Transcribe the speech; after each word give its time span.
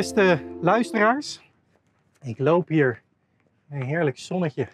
Beste 0.00 0.38
luisteraars, 0.60 1.40
ik 2.20 2.38
loop 2.38 2.68
hier 2.68 3.02
een 3.70 3.82
heerlijk 3.82 4.18
zonnetje 4.18 4.68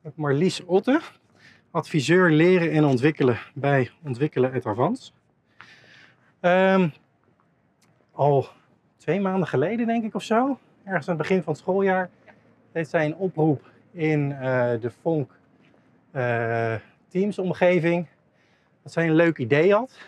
met 0.00 0.16
Marlies 0.16 0.64
Otte, 0.64 1.00
adviseur 1.70 2.30
leren 2.30 2.70
en 2.70 2.84
ontwikkelen 2.84 3.38
bij 3.54 3.90
Ontwikkelen 4.02 4.52
het 4.52 4.66
Avans. 4.66 5.14
Ehm, 6.40 6.88
al 8.12 8.48
twee 8.96 9.20
maanden 9.20 9.48
geleden, 9.48 9.86
denk 9.86 10.04
ik 10.04 10.14
of 10.14 10.22
zo, 10.22 10.58
ergens 10.84 11.08
aan 11.08 11.14
het 11.14 11.22
begin 11.28 11.42
van 11.42 11.52
het 11.52 11.62
schooljaar, 11.62 12.10
deed 12.72 12.88
zij 12.88 13.04
een 13.04 13.16
oproep 13.16 13.70
in 13.92 14.32
eh, 14.32 14.40
de 14.80 14.90
Vonk 15.02 15.38
eh, 16.10 16.74
Teams 17.08 17.38
omgeving 17.38 18.06
dat 18.82 18.92
zij 18.92 19.06
een 19.06 19.14
leuk 19.14 19.38
idee 19.38 19.72
had. 19.72 19.98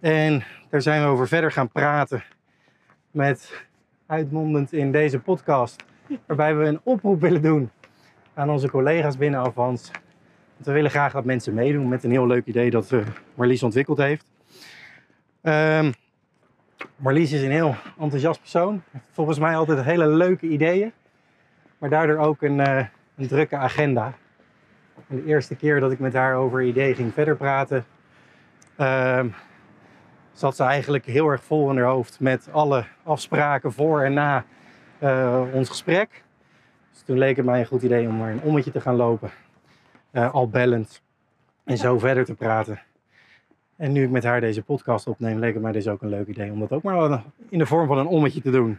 En 0.00 0.44
daar 0.70 0.82
zijn 0.82 1.02
we 1.02 1.08
over 1.08 1.28
verder 1.28 1.52
gaan 1.52 1.68
praten 1.68 2.24
met 3.14 3.66
uitmondend 4.06 4.72
in 4.72 4.92
deze 4.92 5.18
podcast, 5.18 5.84
waarbij 6.26 6.56
we 6.56 6.64
een 6.64 6.80
oproep 6.82 7.20
willen 7.20 7.42
doen 7.42 7.70
aan 8.34 8.50
onze 8.50 8.70
collega's 8.70 9.16
binnen 9.16 9.40
Avans. 9.40 9.90
We 10.56 10.72
willen 10.72 10.90
graag 10.90 11.12
dat 11.12 11.24
mensen 11.24 11.54
meedoen 11.54 11.88
met 11.88 12.04
een 12.04 12.10
heel 12.10 12.26
leuk 12.26 12.46
idee 12.46 12.70
dat 12.70 12.90
uh, 12.90 13.06
Marlies 13.34 13.62
ontwikkeld 13.62 13.98
heeft. 13.98 14.30
Ehm, 15.40 15.92
Marlies 16.96 17.32
is 17.32 17.42
een 17.42 17.50
heel 17.50 17.74
enthousiast 17.98 18.40
persoon. 18.40 18.82
Volgens 19.10 19.38
mij 19.38 19.56
altijd 19.56 19.82
hele 19.82 20.06
leuke 20.06 20.46
ideeën. 20.46 20.92
Maar 21.78 21.90
daardoor 21.90 22.18
ook 22.18 22.42
een, 22.42 22.58
uh, 22.58 22.84
een 23.16 23.28
drukke 23.28 23.56
agenda. 23.56 24.14
En 25.08 25.16
de 25.16 25.24
eerste 25.24 25.56
keer 25.56 25.80
dat 25.80 25.92
ik 25.92 25.98
met 25.98 26.14
haar 26.14 26.36
over 26.36 26.62
idee 26.62 26.94
ging 26.94 27.12
verder 27.12 27.36
praten, 27.36 27.84
ehm, 28.76 29.28
zat 30.34 30.56
ze 30.56 30.62
eigenlijk 30.62 31.04
heel 31.04 31.28
erg 31.28 31.44
vol 31.44 31.70
in 31.70 31.76
haar 31.76 31.86
hoofd 31.86 32.20
met 32.20 32.48
alle 32.52 32.84
afspraken 33.02 33.72
voor 33.72 34.02
en 34.02 34.12
na 34.12 34.44
uh, 35.02 35.42
ons 35.52 35.68
gesprek. 35.68 36.22
Dus 36.92 37.02
toen 37.02 37.18
leek 37.18 37.36
het 37.36 37.44
mij 37.44 37.60
een 37.60 37.66
goed 37.66 37.82
idee 37.82 38.08
om 38.08 38.16
maar 38.16 38.30
een 38.30 38.42
ommetje 38.42 38.70
te 38.70 38.80
gaan 38.80 38.96
lopen, 38.96 39.30
uh, 40.12 40.34
al 40.34 40.48
bellend 40.48 41.02
en 41.64 41.76
zo 41.76 41.98
verder 41.98 42.24
te 42.24 42.34
praten. 42.34 42.80
En 43.76 43.92
nu 43.92 44.04
ik 44.04 44.10
met 44.10 44.24
haar 44.24 44.40
deze 44.40 44.62
podcast 44.62 45.06
opneem, 45.06 45.38
leek 45.38 45.54
het 45.54 45.62
mij 45.62 45.72
dus 45.72 45.88
ook 45.88 46.02
een 46.02 46.08
leuk 46.08 46.26
idee 46.26 46.50
om 46.50 46.60
dat 46.60 46.72
ook 46.72 46.82
maar 46.82 47.22
in 47.48 47.58
de 47.58 47.66
vorm 47.66 47.86
van 47.86 47.98
een 47.98 48.06
ommetje 48.06 48.40
te 48.40 48.50
doen. 48.50 48.78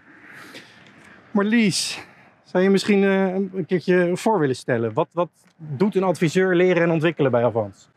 Marlies, 1.31 2.05
zou 2.43 2.63
je 2.63 2.69
misschien 2.69 3.01
uh, 3.01 3.33
een 3.33 3.65
keertje 3.67 4.17
voor 4.17 4.39
willen 4.39 4.55
stellen? 4.55 4.93
Wat, 4.93 5.07
wat 5.11 5.29
doet 5.57 5.95
een 5.95 6.03
adviseur 6.03 6.55
leren 6.55 6.83
en 6.83 6.91
ontwikkelen 6.91 7.31
bij 7.31 7.43
Avans? 7.43 7.89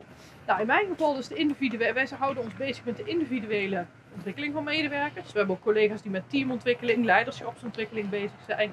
Nou, 0.48 0.60
in 0.60 0.66
mijn 0.66 0.86
geval 0.86 1.18
is 1.18 1.28
de 1.28 1.34
individuele. 1.34 1.92
Wij 1.92 2.08
houden 2.18 2.42
ons 2.42 2.54
bezig 2.54 2.84
met 2.84 2.96
de 2.96 3.04
individuele 3.04 3.86
ontwikkeling 4.14 4.52
van 4.52 4.64
medewerkers. 4.64 5.32
We 5.32 5.38
hebben 5.38 5.56
ook 5.56 5.62
collega's 5.62 6.02
die 6.02 6.10
met 6.10 6.30
teamontwikkeling, 6.30 7.04
leiderschapsontwikkeling 7.04 8.08
bezig 8.08 8.40
zijn. 8.46 8.72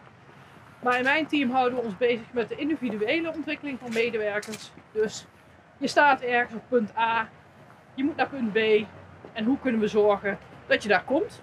Maar 0.80 0.98
in 0.98 1.03
mijn 1.03 1.28
team 1.28 1.52
houden 1.52 1.80
we 1.80 1.86
ons 1.86 1.98
bezig 1.98 2.34
met 2.34 2.50
de 2.50 2.56
individuele 2.56 3.34
ontwikkeling 3.34 3.80
van 3.80 3.94
medewerkers. 3.94 4.72
Dus 4.92 5.26
je 5.78 5.88
staat 5.88 6.22
ergens 6.22 6.56
op 6.56 6.62
punt 6.70 6.98
A, 6.98 7.30
je 7.94 8.03
moet 8.03 8.16
naar 8.16 8.30
punt 8.30 8.53
B. 8.53 8.58
En 9.34 9.46
hoe 9.46 9.59
kunnen 9.59 9.81
we 9.81 9.88
zorgen 9.88 10.38
dat 10.68 10.84
je 10.84 10.90
daar 10.90 11.03
komt? 11.03 11.42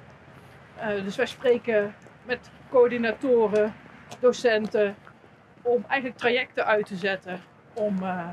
Uh, 0.77 0.87
dus 1.05 1.17
wij 1.17 1.27
spreken 1.27 1.95
met 2.25 2.51
coördinatoren, 2.71 3.75
docenten, 4.21 4.97
om 5.63 5.85
eigenlijk 5.89 6.21
trajecten 6.21 6.67
uit 6.67 6.87
te 6.87 6.97
zetten 6.97 7.41
om 7.75 8.03
uh, 8.03 8.29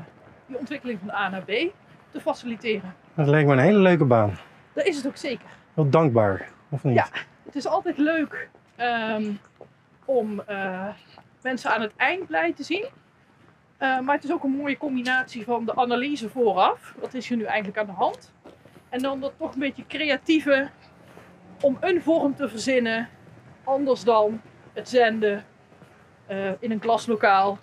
die 0.46 0.58
ontwikkeling 0.58 0.98
van 0.98 1.10
A 1.10 1.28
naar 1.28 1.42
B 1.42 1.52
te 2.10 2.20
faciliteren. 2.20 2.94
Dat 3.14 3.26
lijkt 3.26 3.48
me 3.48 3.52
een 3.52 3.58
hele 3.58 3.78
leuke 3.78 4.04
baan. 4.04 4.38
Dat 4.72 4.86
is 4.86 4.96
het 4.96 5.06
ook 5.06 5.16
zeker. 5.16 5.48
Heel 5.74 5.90
dankbaar, 5.90 6.48
of 6.68 6.84
niet? 6.84 6.94
Ja, 6.94 7.08
het 7.44 7.54
is 7.54 7.66
altijd 7.66 7.98
leuk 7.98 8.48
um, 8.76 9.40
om 10.04 10.42
uh, 10.48 10.86
mensen 11.42 11.70
aan 11.70 11.80
het 11.80 11.92
eind 11.96 12.26
blij 12.26 12.52
te 12.52 12.62
zien. 12.62 12.86
Uh, 13.78 14.00
maar 14.00 14.14
het 14.14 14.24
is 14.24 14.32
ook 14.32 14.44
een 14.44 14.56
mooie 14.56 14.76
combinatie 14.76 15.44
van 15.44 15.64
de 15.64 15.76
analyse 15.76 16.28
vooraf. 16.28 16.94
Wat 17.00 17.14
is 17.14 17.30
er 17.30 17.36
nu 17.36 17.44
eigenlijk 17.44 17.78
aan 17.78 17.86
de 17.86 17.92
hand? 17.92 18.32
En 18.88 19.02
dan 19.02 19.20
dat 19.20 19.32
toch 19.38 19.52
een 19.52 19.60
beetje 19.60 19.86
creatieve 19.86 20.68
om 21.60 21.76
een 21.80 22.02
vorm 22.02 22.34
te 22.34 22.48
verzinnen. 22.48 23.08
Anders 23.64 24.04
dan 24.04 24.40
het 24.72 24.88
zenden 24.88 25.44
uh, 26.30 26.50
in 26.58 26.70
een 26.70 26.78
klaslokaal. 26.78 27.58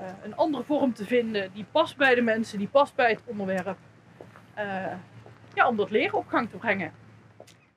Uh, 0.00 0.06
een 0.22 0.36
andere 0.36 0.64
vorm 0.64 0.92
te 0.92 1.04
vinden 1.04 1.50
die 1.52 1.66
past 1.72 1.96
bij 1.96 2.14
de 2.14 2.22
mensen, 2.22 2.58
die 2.58 2.68
past 2.68 2.94
bij 2.94 3.10
het 3.10 3.22
onderwerp. 3.24 3.76
Uh, 4.58 4.64
ja, 5.54 5.68
om 5.68 5.76
dat 5.76 5.90
leren 5.90 6.18
op 6.18 6.28
gang 6.28 6.50
te 6.50 6.56
brengen. 6.56 6.92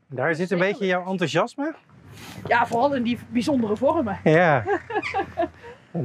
Daar 0.07 0.35
zit 0.35 0.51
een 0.51 0.59
beetje 0.59 0.85
jouw 0.85 1.05
enthousiasme? 1.05 1.73
Ja, 2.47 2.65
vooral 2.67 2.95
in 2.95 3.03
die 3.03 3.19
bijzondere 3.29 3.77
vormen. 3.77 4.19
Ja. 4.23 4.63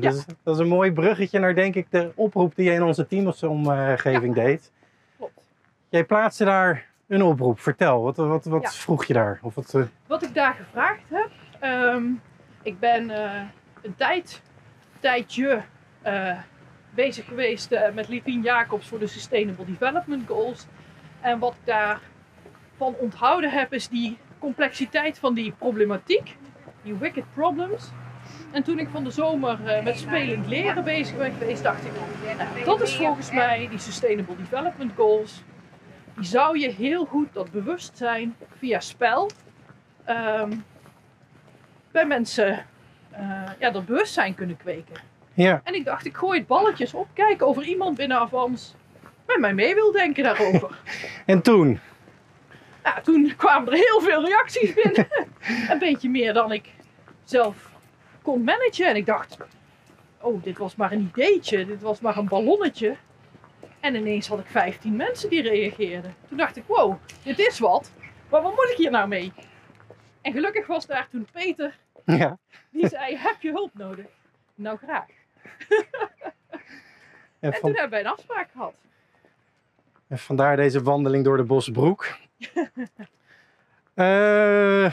Is, 0.01 0.25
dat, 0.43 0.55
is, 0.55 0.59
een 0.59 0.69
mooi 0.69 0.93
bruggetje 0.93 1.39
naar, 1.39 1.55
denk 1.55 1.75
ik, 1.75 1.91
de 1.91 2.13
oproep 2.15 2.57
die 2.57 2.65
je 2.65 2.73
in 2.73 2.83
onze 2.83 3.07
teamsomgeving 3.07 4.37
ja. 4.37 4.43
deed. 4.43 4.73
Klopt. 5.17 5.49
Jij 5.89 6.05
plaatste 6.05 6.45
daar 6.45 6.87
een 7.09 7.23
oproep. 7.23 7.61
Vertel, 7.61 8.03
wat, 8.03 8.17
wat, 8.17 8.45
wat 8.45 8.63
ja. 8.63 8.71
vroeg 8.71 9.05
je 9.05 9.13
daar? 9.13 9.39
Of 9.43 9.55
wat, 9.55 9.77
wat 10.07 10.23
ik 10.23 10.35
daar 10.35 10.55
gevraagd 10.55 11.03
heb. 11.09 11.31
Um, 11.63 12.21
ik 12.63 12.79
ben 12.79 13.11
uh, 13.11 13.41
een 13.83 13.95
tijd, 13.97 14.43
tijdje 15.01 15.63
uh, 16.07 16.39
bezig 16.91 17.25
geweest 17.25 17.73
uh, 17.73 17.81
met 17.95 18.09
Livien 18.09 18.43
Jacobs 18.43 18.89
voor 18.89 18.99
de 18.99 19.07
Sustainable 19.07 19.65
Development 19.65 20.29
Goals. 20.29 20.67
En 21.21 21.39
wat 21.39 21.53
ik 21.53 21.67
daarvan 21.67 22.95
onthouden 22.95 23.51
heb, 23.51 23.73
is 23.73 23.89
die 23.89 24.19
complexiteit 24.39 25.19
van 25.19 25.35
die 25.35 25.53
problematiek, 25.53 26.37
die 26.83 26.95
wicked 26.95 27.25
problems. 27.35 27.91
En 28.51 28.63
toen 28.63 28.79
ik 28.79 28.89
van 28.89 29.05
de 29.05 29.11
zomer 29.11 29.59
uh, 29.65 29.85
met 29.85 29.99
spelend 29.99 30.47
leren 30.47 30.85
bezig 30.85 31.17
ben 31.17 31.33
geweest, 31.33 31.63
dacht 31.63 31.85
ik, 31.85 31.93
dat 32.65 32.81
is 32.81 32.97
volgens 32.97 33.31
mij 33.31 33.69
die 33.69 33.79
Sustainable 33.79 34.37
Development 34.37 34.93
Goals. 34.97 35.43
Die 36.15 36.25
zou 36.25 36.59
je 36.59 36.69
heel 36.69 37.05
goed 37.05 37.29
dat 37.33 37.51
bewustzijn 37.51 38.37
via 38.59 38.81
spel 38.81 39.31
um, 40.09 40.65
bij 41.91 42.07
mensen 42.07 42.67
ja, 43.59 43.71
dat 43.71 43.87
bewustzijn 43.87 44.35
kunnen 44.35 44.57
kweken. 44.57 44.97
Ja. 45.37 45.61
En 45.65 45.75
ik 45.75 45.85
dacht, 45.85 46.07
ik 46.07 46.17
gooi 46.17 46.39
het 46.39 46.47
balletjes 46.47 46.95
op, 46.95 47.09
kijk 47.13 47.43
of 47.43 47.57
er 47.57 47.65
iemand 47.65 47.97
binnen 47.97 48.19
Avans 48.19 48.75
met 49.27 49.39
mij 49.39 49.55
mee 49.55 49.75
wil 49.75 49.93
denken 49.93 50.25
daarover. 50.25 50.79
en 51.27 51.43
toen? 51.43 51.81
Ja, 52.85 53.01
toen 53.01 53.33
kwamen 53.37 53.73
er 53.73 53.79
heel 53.79 54.01
veel 54.01 54.25
reacties 54.25 54.75
binnen. 54.75 55.09
een 55.71 55.79
beetje 55.79 56.09
meer 56.09 56.33
dan 56.33 56.53
ik 56.53 56.71
zelf 57.25 57.71
kon 58.23 58.45
managen. 58.45 58.87
En 58.87 58.97
ik 58.97 59.07
dacht, 59.07 59.37
oh, 60.21 60.43
dit 60.43 60.59
was 60.59 60.77
maar 60.77 60.93
een 60.93 61.11
ideetje, 61.15 61.67
dit 61.67 61.83
was 61.83 62.01
maar 62.01 62.17
een 62.17 62.29
ballonnetje. 62.29 62.97
En 63.81 63.95
ineens 63.95 64.29
had 64.29 64.39
ik 64.39 64.47
15 64.47 64.97
mensen 64.97 65.31
die 65.31 65.43
reageerden. 65.43 66.15
Toen 66.29 66.39
dacht 66.39 66.57
ik, 66.57 66.65
wow, 66.67 66.95
dit 67.23 67.39
is 67.39 67.59
wat. 67.59 67.91
Maar 68.31 68.43
wat 68.43 68.55
moet 68.55 68.71
ik 68.71 68.77
hier 68.77 68.91
nou 68.91 69.09
mee? 69.09 69.33
En 70.23 70.33
gelukkig 70.33 70.67
was 70.67 70.87
daar 70.87 71.09
toen 71.11 71.27
Peter, 71.33 71.79
ja. 72.05 72.39
die 72.71 72.89
zei, 72.89 73.17
heb 73.17 73.37
je 73.41 73.51
hulp 73.51 73.71
nodig? 73.75 74.07
Nou, 74.55 74.79
graag. 74.79 75.16
en, 77.41 77.53
en 77.53 77.61
toen 77.61 77.73
hebben 77.73 77.91
wij 77.91 78.01
een 78.01 78.07
afspraak 78.07 78.51
gehad. 78.53 78.75
En 80.09 80.19
vandaar 80.19 80.57
deze 80.57 80.83
wandeling 80.83 81.25
door 81.25 81.37
de 81.37 81.43
Bosbroek. 81.43 82.17
uh, 83.95 84.93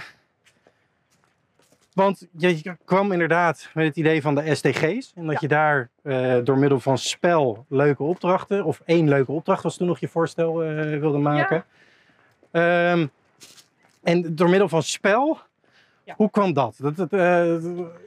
want 1.93 2.27
je 2.37 2.75
kwam 2.85 3.11
inderdaad 3.11 3.69
met 3.73 3.85
het 3.85 3.95
idee 3.95 4.21
van 4.21 4.35
de 4.35 4.55
SDG's. 4.55 5.13
En 5.15 5.25
dat 5.25 5.33
ja. 5.33 5.37
je 5.41 5.47
daar 5.47 5.89
uh, 6.03 6.37
door 6.43 6.57
middel 6.57 6.79
van 6.79 6.97
spel 6.97 7.65
leuke 7.69 8.03
opdrachten, 8.03 8.63
of 8.63 8.81
één 8.85 9.09
leuke 9.09 9.31
opdracht 9.31 9.63
was 9.63 9.77
toen 9.77 9.87
nog 9.87 9.99
je 9.99 10.07
voorstel 10.07 10.63
uh, 10.65 10.99
wilde 10.99 11.17
maken. 11.17 11.65
Ja. 12.51 12.91
Um, 12.91 13.11
en 14.03 14.35
door 14.35 14.49
middel 14.49 14.69
van 14.69 14.83
spel, 14.83 15.39
ja. 16.03 16.13
hoe 16.17 16.29
kwam 16.29 16.53
dat? 16.53 16.75
dat 16.77 16.97
het, 16.97 17.11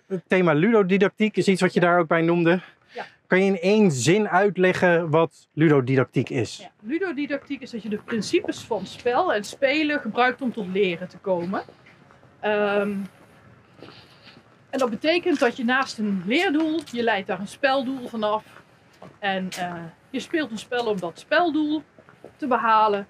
het 0.06 0.22
thema 0.26 0.52
ludodidactiek 0.52 1.37
is 1.37 1.48
iets 1.48 1.60
wat 1.60 1.75
je 1.75 1.81
daar 1.81 1.98
ook 1.98 2.08
bij 2.08 2.22
noemde. 2.22 2.60
Kan 3.26 3.44
je 3.44 3.44
in 3.44 3.60
één 3.60 3.90
zin 3.90 4.28
uitleggen 4.28 5.10
wat 5.10 5.48
ludodidactiek 5.52 6.31
is? 6.31 6.56
Ja, 6.56 6.70
ludodidactiek 6.82 7.60
is 7.60 7.70
dat 7.70 7.82
je 7.82 7.88
de 7.88 7.98
principes 8.04 8.58
van 8.58 8.87
spel 8.87 9.34
en 9.34 9.44
spelen 9.44 10.00
gebruikt 10.00 10.43
om 10.43 10.52
tot 10.52 10.66
leren 10.66 11.08
te 11.08 11.19
komen. 11.19 11.62
Um, 12.44 13.06
en 14.70 14.78
dat 14.78 14.90
betekent 14.90 15.38
dat 15.38 15.56
je 15.56 15.64
naast 15.64 15.99
een 15.99 16.22
leerdoel, 16.26 16.81
je 16.92 17.02
leidt 17.02 17.26
daar 17.26 17.40
een 17.40 17.49
speldoel 17.49 18.08
vanaf. 18.08 18.44
En 19.19 19.49
uh, 19.58 19.75
je 20.10 20.20
speelt 20.20 20.50
een 20.50 20.58
spel 20.58 20.87
om 20.87 21.00
dat 21.00 21.19
speldoel 21.19 21.82
te 22.37 22.46
behalen. 22.46 23.06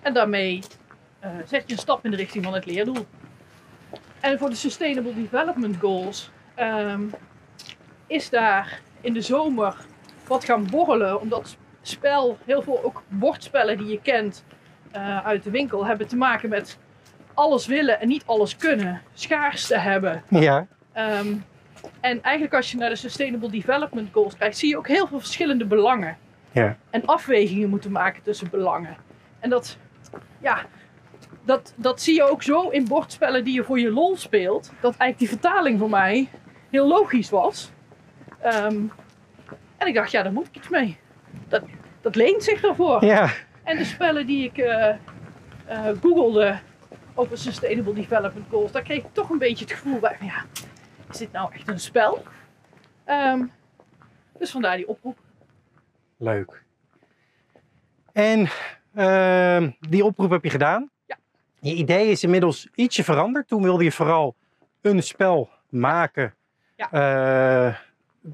En 0.00 0.14
daarmee 0.14 0.62
uh, 1.24 1.30
zet 1.46 1.62
je 1.66 1.72
een 1.72 1.78
stap 1.78 2.04
in 2.04 2.10
de 2.10 2.16
richting 2.16 2.44
van 2.44 2.54
het 2.54 2.66
leerdoel. 2.66 3.06
En 4.28 4.38
voor 4.38 4.48
de 4.48 4.56
Sustainable 4.56 5.14
Development 5.14 5.76
Goals 5.76 6.30
um, 6.58 7.10
is 8.06 8.30
daar 8.30 8.80
in 9.00 9.12
de 9.12 9.20
zomer 9.20 9.76
wat 10.26 10.44
gaan 10.44 10.66
borrelen. 10.70 11.20
Omdat 11.20 11.56
spel, 11.82 12.38
heel 12.44 12.62
veel 12.62 12.84
ook 12.84 13.02
bordspellen 13.08 13.78
die 13.78 13.86
je 13.86 14.00
kent 14.02 14.44
uh, 14.96 15.26
uit 15.26 15.42
de 15.42 15.50
winkel, 15.50 15.86
hebben 15.86 16.06
te 16.08 16.16
maken 16.16 16.48
met 16.48 16.78
alles 17.34 17.66
willen 17.66 18.00
en 18.00 18.08
niet 18.08 18.22
alles 18.26 18.56
kunnen, 18.56 19.02
schaarste 19.14 19.78
hebben. 19.78 20.22
Ja, 20.28 20.66
Ehm, 20.92 21.34
en 22.00 22.22
eigenlijk 22.22 22.54
als 22.54 22.70
je 22.70 22.76
naar 22.76 22.90
de 22.90 22.96
Sustainable 22.96 23.50
Development 23.50 24.08
Goals 24.12 24.36
kijkt, 24.36 24.56
zie 24.56 24.68
je 24.68 24.78
ook 24.78 24.88
heel 24.88 25.06
veel 25.06 25.18
verschillende 25.18 25.64
belangen. 25.64 26.16
Ja. 26.52 26.76
En 26.90 27.04
afwegingen 27.04 27.68
moeten 27.68 27.92
maken 27.92 28.22
tussen 28.22 28.50
belangen. 28.50 28.96
En 29.40 29.50
dat, 29.50 29.78
ja, 30.40 30.66
dat, 31.48 31.72
dat 31.76 32.00
zie 32.00 32.14
je 32.14 32.30
ook 32.30 32.42
zo 32.42 32.68
in 32.68 32.84
bordspellen 32.84 33.44
die 33.44 33.54
je 33.54 33.64
voor 33.64 33.80
je 33.80 33.90
lol 33.90 34.16
speelt. 34.16 34.72
Dat 34.80 34.96
eigenlijk 34.96 35.18
die 35.18 35.28
vertaling 35.28 35.78
voor 35.78 35.90
mij 35.90 36.28
heel 36.70 36.86
logisch 36.86 37.30
was. 37.30 37.70
Ehm, 38.40 38.82
en 39.76 39.86
ik 39.86 39.94
dacht, 39.94 40.10
ja, 40.10 40.22
daar 40.22 40.32
moet 40.32 40.46
ik 40.46 40.56
iets 40.56 40.68
mee. 40.68 40.98
Dat, 41.48 41.62
dat 42.00 42.14
leent 42.14 42.42
zich 42.42 42.60
daarvoor. 42.60 43.04
ja, 43.04 43.30
En 43.62 43.76
de 43.76 43.84
spellen 43.84 44.26
die 44.26 44.44
ik 44.44 44.58
eh 44.58 44.94
eh, 45.66 45.86
googelde 46.00 46.58
over 47.14 47.38
Sustainable 47.38 47.92
Development 47.92 48.46
Goals, 48.50 48.72
daar 48.72 48.82
kreeg 48.82 49.04
ik 49.04 49.12
toch 49.12 49.30
een 49.30 49.38
beetje 49.38 49.64
het 49.64 49.74
gevoel 49.74 49.98
bij 49.98 50.16
van 50.18 50.26
ja, 50.26 50.44
is 51.10 51.18
dit 51.18 51.32
nou 51.32 51.52
echt 51.54 51.68
een 51.68 51.80
spel? 51.80 52.22
Ehm, 53.04 53.44
dus 54.38 54.50
vandaar 54.50 54.76
die 54.76 54.88
oproep. 54.88 55.18
leuk. 56.16 56.62
En 58.12 58.48
ehm, 58.94 59.70
die 59.80 60.04
oproep 60.04 60.30
heb 60.30 60.44
je 60.44 60.50
gedaan. 60.50 60.90
Je 61.60 61.74
idee 61.74 62.10
is 62.10 62.22
inmiddels 62.22 62.68
ietsje 62.74 63.04
veranderd. 63.04 63.48
Toen 63.48 63.62
wilde 63.62 63.84
je 63.84 63.92
vooral 63.92 64.34
een 64.80 65.02
spel 65.02 65.50
maken. 65.68 66.34
Ja. 66.76 66.90
eh, 66.92 67.74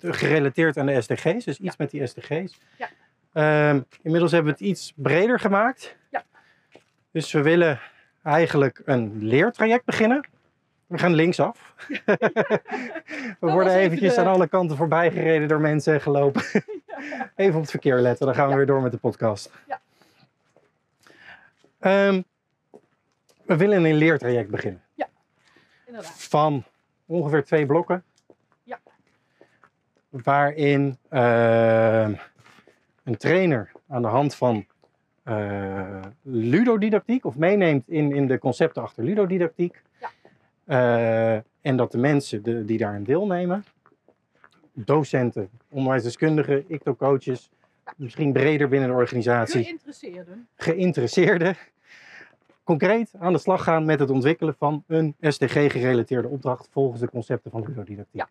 gerelateerd 0.01 0.77
aan 0.79 0.87
de 0.87 1.01
SDG's, 1.03 1.45
dus 1.45 1.47
iets 1.47 1.59
Ja. 1.59 1.75
met 1.79 1.91
die 1.91 2.07
SDG's. 2.07 2.59
Ja. 2.79 2.89
Ehm, 3.33 3.81
inmiddels 4.03 4.33
hebben 4.33 4.53
we 4.53 4.59
het 4.59 4.69
iets 4.69 4.93
breder 4.97 5.41
gemaakt. 5.41 5.97
Ja. 6.11 6.25
Dus 7.11 7.33
we 7.33 7.43
willen 7.43 7.81
eigenlijk 8.23 8.83
een 8.85 9.19
leertraject 9.25 9.85
beginnen. 9.85 10.29
We 10.87 10.99
gaan 10.99 11.15
linksaf. 11.15 11.75
we 13.41 13.51
worden 13.51 13.73
even 13.73 13.81
eventjes 13.81 14.15
de- 14.15 14.21
aan 14.21 14.27
alle 14.27 14.49
kanten 14.49 14.77
voorbij 14.77 15.11
gereden 15.11 15.49
door 15.49 15.61
mensen 15.61 15.95
en 15.95 16.01
gelopen. 16.01 16.43
Even 17.37 17.55
op 17.55 17.61
het 17.61 17.71
verkeer 17.71 17.97
letten, 17.99 18.27
dan 18.27 18.35
gaan 18.35 18.49
we 18.49 18.55
weer 18.55 18.67
door 18.67 18.83
met 18.83 18.93
de 18.93 18.99
podcast. 18.99 19.51
Ja. 19.69 19.81
Ehm, 21.81 22.23
we 23.47 23.57
willen 23.57 23.85
een 23.85 23.95
leertraject 23.95 24.51
beginnen. 24.51 24.83
Inderdaad. 25.87 26.23
Van 26.23 26.65
ongeveer 27.07 27.45
twee 27.45 27.67
blokken. 27.67 28.05
Ja. 28.63 28.81
Waarin 30.09 30.99
ehm, 31.09 32.15
een 33.05 33.17
trainer 33.17 33.73
aan 33.89 34.03
de 34.03 34.09
hand 34.09 34.35
van 34.35 34.67
eh, 35.23 36.01
ludodidactiek, 36.23 37.25
of 37.25 37.37
meeneemt 37.37 37.89
in, 37.89 38.13
in 38.13 38.27
de 38.27 38.39
concepten 38.39 38.83
achter 38.83 39.05
ludodidactiek. 39.05 39.83
Ja. 40.01 40.11
Eh, 40.65 41.43
en 41.61 41.77
dat 41.77 41.93
de 41.93 41.99
mensen 41.99 42.43
de, 42.43 42.65
die 42.65 42.79
daarin 42.79 43.05
deelnemen, 43.05 43.65
docenten, 44.73 45.51
onderwijsdeskundigen, 45.69 46.65
ICTO-coaches, 46.69 47.51
misschien 47.97 48.33
breder 48.33 48.69
binnen 48.69 48.89
de 48.89 48.95
organisatie, 48.95 49.65
Geïnteresseerden. 49.65 50.49
geïnteresseerden, 50.57 51.57
concreet 52.65 53.13
aan 53.19 53.33
de 53.33 53.39
slag 53.39 53.63
gaan 53.65 53.85
met 53.85 54.01
het 54.01 54.11
ontwikkelen 54.11 54.55
van 54.59 54.85
een 54.87 55.17
SDG-gerelateerde 55.21 56.29
opdracht 56.29 56.69
volgens 56.71 57.01
de 57.01 57.11
concepten 57.11 57.51
van 57.51 57.63
ludodidactiek. 57.67 58.15
Ja. 58.21 58.29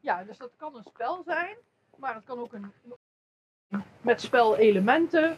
Ja, 0.00 0.24
dus 0.24 0.38
dat 0.38 0.50
kan 0.56 0.76
een 0.76 0.82
spel 0.84 1.22
zijn, 1.26 1.56
maar 1.96 2.14
het 2.14 2.24
kan 2.24 2.38
ook 2.38 2.52
een, 2.52 2.72
een- 3.70 3.82
met 4.00 4.20
spelelementen. 4.20 5.36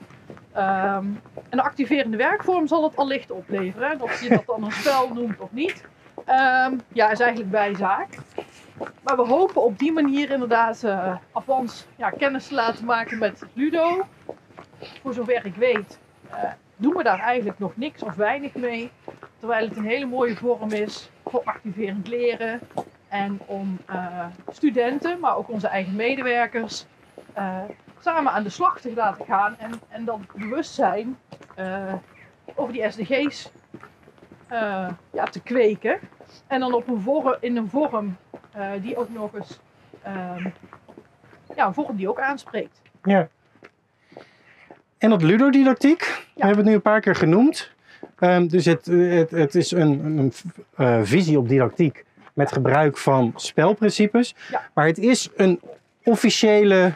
Ehm 0.53 1.07
een 1.49 1.61
activerende 1.61 2.17
werkvorm 2.17 2.67
zal 2.67 2.83
het 2.83 2.97
allicht 2.97 3.31
opleveren. 3.31 4.01
Of 4.01 4.23
je 4.23 4.29
dat 4.29 4.47
dan 4.47 4.65
een 4.65 4.73
spel 4.73 5.09
noemt 5.15 5.41
of 5.41 5.53
niet, 5.53 5.85
Ehm, 6.25 6.79
ja, 6.89 7.11
is 7.11 7.21
eigenlijk 7.21 7.51
bijzaak. 7.51 8.19
Maar 9.03 9.17
we 9.17 9.27
hopen 9.27 9.63
op 9.63 9.79
die 9.79 9.93
manier 9.93 10.31
inderdaad 10.31 10.85
Avans 11.33 11.87
ja, 11.97 12.11
kennis 12.11 12.47
te 12.49 12.55
laten 12.55 12.85
maken 12.85 13.19
met 13.19 13.43
Ludo. 13.53 14.07
Voor 15.03 15.15
zover 15.15 15.47
ik 15.47 15.55
weet, 15.55 15.99
eh, 16.31 16.51
doen 16.79 16.95
we 16.97 17.03
daar 17.03 17.21
eigenlijk 17.21 17.59
nog 17.59 17.77
niks 17.77 18.03
of 18.03 18.15
weinig 18.15 18.55
mee. 18.55 18.91
Terwijl 19.39 19.69
het 19.69 19.77
een 19.77 19.85
hele 19.85 20.07
mooie 20.07 20.37
vorm 20.37 20.71
is 20.71 21.11
voor 21.25 21.43
activerend 21.45 22.09
leren. 22.09 22.61
En 23.09 23.41
om 23.47 23.79
eh, 23.87 24.27
studenten, 24.49 25.21
maar 25.21 25.37
ook 25.37 25.51
onze 25.51 25.69
eigen 25.69 25.97
medewerkers, 25.97 26.87
eh, 27.33 27.63
samen 28.01 28.33
aan 28.33 28.43
de 28.43 28.49
slag 28.49 28.81
te 28.81 28.95
laten 28.95 29.25
gaan. 29.25 29.57
En, 29.59 29.73
en 29.89 30.05
dan 30.05 30.27
bewustzijn 30.35 31.19
eh, 31.55 31.95
over 32.55 32.73
die 32.73 32.91
SDG's 32.91 33.51
ja, 35.13 35.25
te 35.31 35.41
kweken. 35.43 35.99
En 36.47 36.61
dan 36.61 36.75
op 36.75 36.89
een 36.89 37.01
vorm, 37.01 37.37
in 37.41 37.57
een 37.57 37.69
vorm 37.69 38.17
die 38.81 38.97
ook 38.97 39.09
nog 39.09 39.35
eens, 39.35 39.61
ja, 41.55 41.67
een 41.67 41.75
vorm 41.75 41.97
die 41.97 42.09
ook 42.09 42.21
aanspreekt. 42.21 42.83
Ja. 43.03 43.29
En 44.99 45.11
dat 45.11 45.23
ludodidactiek, 45.23 46.01
we 46.35 46.41
hebben 46.41 46.57
het 46.57 46.67
nu 46.67 46.75
een 46.75 46.83
paar 46.83 47.01
keer 47.01 47.15
genoemd. 47.15 47.71
Ehm, 48.19 48.47
dus 48.47 48.65
het, 48.65 48.87
het, 48.87 49.31
het 49.31 49.55
is 49.55 49.71
een, 49.71 50.19
een, 50.19 50.33
eh, 50.77 51.01
visie 51.03 51.39
op 51.39 51.49
didactiek 51.49 52.05
met 52.33 52.53
gebruik 52.53 52.99
van 52.99 53.33
spelprincipes. 53.37 54.35
Ja. 54.51 54.63
Maar 54.75 54.87
het 54.87 54.99
is 54.99 55.29
een 55.37 55.61
officiële 56.05 56.95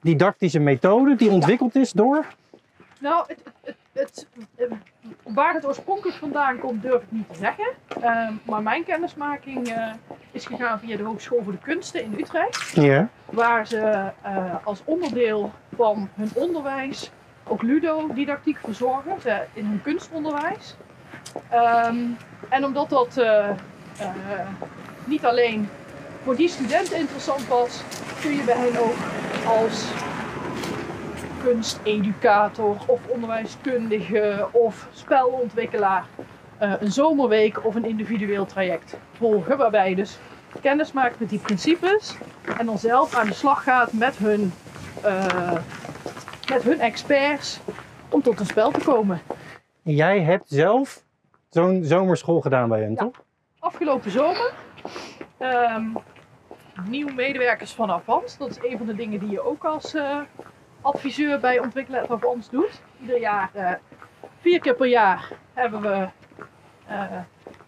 didactische 0.00 0.58
methode 0.58 1.16
die 1.16 1.30
ontwikkeld 1.30 1.74
is 1.74 1.92
door. 1.92 2.26
Nou, 3.00 3.24
het, 3.26 3.38
het, 3.62 3.76
het, 3.92 4.26
het, 4.56 4.70
eh, 4.70 4.76
waar 5.34 5.54
het 5.54 5.66
oorspronkelijk 5.66 6.18
vandaan 6.18 6.58
komt, 6.58 6.82
durf 6.82 7.02
ik 7.02 7.10
niet 7.10 7.28
te 7.32 7.38
zeggen. 7.38 7.68
Ehm, 8.00 8.32
maar 8.42 8.62
mijn 8.62 8.84
kennismaking 8.84 9.68
eh, 9.68 9.92
is 10.32 10.46
gegaan 10.46 10.80
via 10.80 10.96
de 10.96 11.02
Hogeschool 11.02 11.42
voor 11.42 11.52
de 11.52 11.58
Kunsten 11.58 12.02
in 12.02 12.14
Utrecht. 12.18 12.70
Ja. 12.70 13.08
Waar 13.24 13.66
ze 13.66 14.10
eh, 14.22 14.54
als 14.64 14.82
onderdeel 14.84 15.52
van 15.76 16.08
hun 16.14 16.30
onderwijs 16.34 17.10
ook 17.48 17.62
ludodidactiek 17.62 18.58
verzorgen 18.58 19.20
ze 19.20 19.42
in 19.52 19.64
hun 19.64 19.82
kunstonderwijs. 19.82 20.76
Ehm, 21.48 21.96
en 22.48 22.64
omdat 22.64 22.90
dat 22.90 23.16
eh, 23.16 23.48
eh, 23.48 23.56
niet 25.04 25.24
alleen 25.24 25.68
voor 26.22 26.36
die 26.36 26.48
studenten 26.48 26.98
interessant 26.98 27.46
was, 27.46 27.82
kun 28.20 28.30
je 28.30 28.42
bij 28.42 28.56
hen 28.56 28.80
ook 28.80 28.96
als 29.46 29.84
kunsteducator 31.42 32.76
of 32.86 33.00
onderwijskundige 33.06 34.48
of 34.52 34.88
spelontwikkelaar 34.92 36.04
eh, 36.58 36.72
een 36.80 36.92
zomerweek 36.92 37.64
of 37.64 37.74
een 37.74 37.84
individueel 37.84 38.46
traject 38.46 38.96
volgen. 39.16 39.56
Waarbij 39.56 39.88
je 39.88 39.96
dus 39.96 40.18
kennis 40.60 40.92
maakt 40.92 41.20
met 41.20 41.28
die 41.28 41.38
principes 41.38 42.14
en 42.58 42.66
dan 42.66 42.78
zelf 42.78 43.14
aan 43.14 43.26
de 43.26 43.34
slag 43.34 43.62
gaat 43.62 43.92
met 43.92 44.16
hun, 44.16 44.52
eh, 45.02 45.52
met 46.48 46.62
hun 46.62 46.80
experts 46.80 47.60
om 48.08 48.22
tot 48.22 48.40
een 48.40 48.46
spel 48.46 48.70
te 48.70 48.84
komen. 48.84 49.20
Jij 49.82 50.20
hebt 50.20 50.48
zelf 50.48 51.04
zo'n 51.48 51.84
zomerschool 51.84 52.40
gedaan 52.40 52.68
bij 52.68 52.80
hen, 52.80 52.90
Ja. 52.90 52.96
toch? 52.96 53.22
Afgelopen 53.58 54.10
zomer 54.10 54.52
ehm 55.38 55.84
nieuwe 56.86 57.12
medewerkers 57.12 57.72
van 57.72 57.90
Avans. 57.90 58.36
Dat 58.36 58.50
is 58.50 58.70
een 58.70 58.78
van 58.78 58.86
de 58.86 58.94
dingen 58.94 59.20
die 59.20 59.30
je 59.30 59.40
ook 59.40 59.64
als 59.64 59.94
eh, 59.94 60.20
adviseur 60.80 61.40
bij 61.40 61.58
Ontwikkelen 61.58 62.00
at 62.02 62.10
Avans 62.10 62.50
doet. 62.50 62.82
Ieder 63.00 63.20
jaar, 63.20 63.50
eh, 63.52 63.72
vier 64.40 64.60
keer 64.60 64.74
per 64.74 64.86
jaar, 64.86 65.30
hebben 65.54 65.80
we 65.80 66.08
eh, 66.86 67.02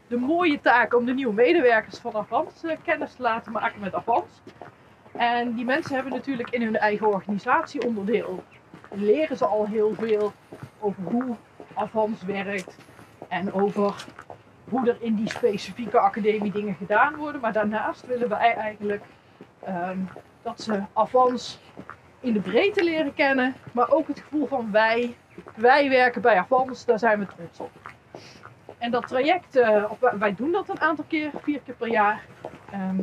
de 0.08 0.16
mooie 0.16 0.60
taak 0.60 0.94
om 0.94 1.04
de 1.04 1.14
nieuwe 1.14 1.34
medewerkers 1.34 1.98
van 1.98 2.14
Avans 2.14 2.64
kennis 2.84 3.12
te 3.14 3.22
laten 3.22 3.52
maken 3.52 3.80
met 3.80 3.94
Avans. 3.94 4.42
En 5.12 5.54
die 5.54 5.64
mensen 5.64 5.94
hebben 5.94 6.12
natuurlijk 6.12 6.50
in 6.50 6.62
hun 6.62 6.76
eigen 6.76 7.06
organisatieonderdeel 7.06 8.42
leren 8.90 9.36
ze 9.36 9.46
al 9.46 9.66
heel 9.66 9.94
veel 9.94 10.32
over 10.78 11.02
hoe 11.02 11.36
Avans 11.74 12.22
werkt 12.22 12.76
en 13.28 13.52
over 13.52 14.06
hoe 14.68 14.88
er 14.88 14.96
in 15.00 15.14
die 15.14 15.30
specifieke 15.30 15.98
academie 15.98 16.52
dingen 16.52 16.74
gedaan 16.74 17.16
worden. 17.16 17.40
Maar 17.40 17.52
daarnaast 17.52 18.06
willen 18.06 18.28
wij 18.28 18.54
eigenlijk 18.54 19.04
ehm, 19.64 19.98
dat 20.42 20.60
ze 20.60 20.82
Avans 20.92 21.60
in 22.20 22.32
de 22.32 22.40
breedte 22.40 22.84
leren 22.84 23.14
kennen, 23.14 23.54
maar 23.72 23.90
ook 23.90 24.08
het 24.08 24.20
gevoel 24.20 24.46
van 24.46 24.70
wij, 24.70 25.16
wij 25.54 25.88
werken 25.88 26.22
bij 26.22 26.36
Avans, 26.38 26.84
daar 26.84 26.98
zijn 26.98 27.18
we 27.18 27.26
trots 27.26 27.60
op. 27.60 27.70
En 28.78 28.90
dat 28.90 29.08
traject, 29.08 29.56
eh, 29.56 29.84
wij 30.18 30.34
doen 30.34 30.52
dat 30.52 30.68
een 30.68 30.80
aantal 30.80 31.04
keer, 31.08 31.30
vier 31.42 31.60
keer 31.60 31.74
per 31.74 31.88
jaar. 31.88 32.24
Ehm, 32.70 33.00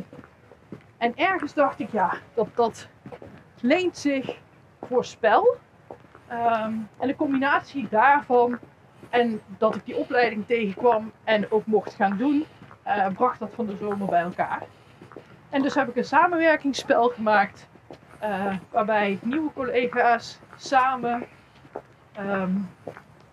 en 0.96 1.16
ergens 1.16 1.54
dacht 1.54 1.80
ik, 1.80 1.90
ja, 1.92 2.12
dat, 2.34 2.48
dat 2.54 2.88
leent 3.60 3.96
zich 3.96 4.38
voor 4.82 5.04
spel. 5.04 5.56
Ehm, 6.28 6.72
en 6.98 7.06
de 7.06 7.16
combinatie 7.16 7.86
daarvan 7.90 8.58
en 9.10 9.40
dat 9.58 9.74
ik 9.74 9.84
die 9.84 9.96
opleiding 9.96 10.46
tegenkwam 10.46 11.12
en 11.24 11.50
ook 11.50 11.66
mocht 11.66 11.94
gaan 11.94 12.16
doen, 12.16 12.46
eh, 12.82 13.06
bracht 13.06 13.38
dat 13.38 13.50
van 13.54 13.66
de 13.66 13.76
zomer 13.76 14.06
bij 14.06 14.22
elkaar. 14.22 14.62
En 15.50 15.62
dus 15.62 15.74
heb 15.74 15.88
ik 15.88 15.96
een 15.96 16.04
samenwerkingsspel 16.04 17.08
gemaakt, 17.08 17.68
eh, 18.18 18.54
waarbij 18.70 19.18
nieuwe 19.22 19.52
collega's 19.52 20.38
samen 20.56 21.26
ehm, 22.12 22.56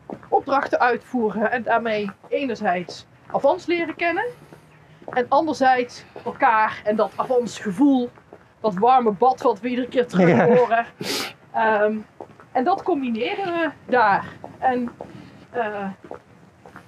op 0.06 0.18
opdrachten 0.30 0.80
uitvoeren 0.80 1.52
en 1.52 1.64
daarmee 1.64 2.12
enerzijds 2.28 3.06
Avans 3.32 3.66
leren 3.66 3.96
kennen 3.96 4.26
en 5.10 5.26
anderzijds 5.30 6.04
elkaar 6.26 6.82
en 6.84 6.96
dat 6.96 7.12
Avans 7.16 7.60
gevoel, 7.60 8.10
dat 8.60 8.74
warme 8.74 9.12
bad 9.12 9.42
wat 9.42 9.60
we 9.60 9.68
iedere 9.68 9.88
keer 9.88 10.08
terug 10.08 10.58
horen. 10.58 10.86
Ehm, 11.52 11.98
en 12.56 12.64
dat 12.64 12.84
combineren 12.84 13.46
we 13.46 13.70
daar. 13.86 14.26
En 14.60 14.90
eh, 15.50 15.90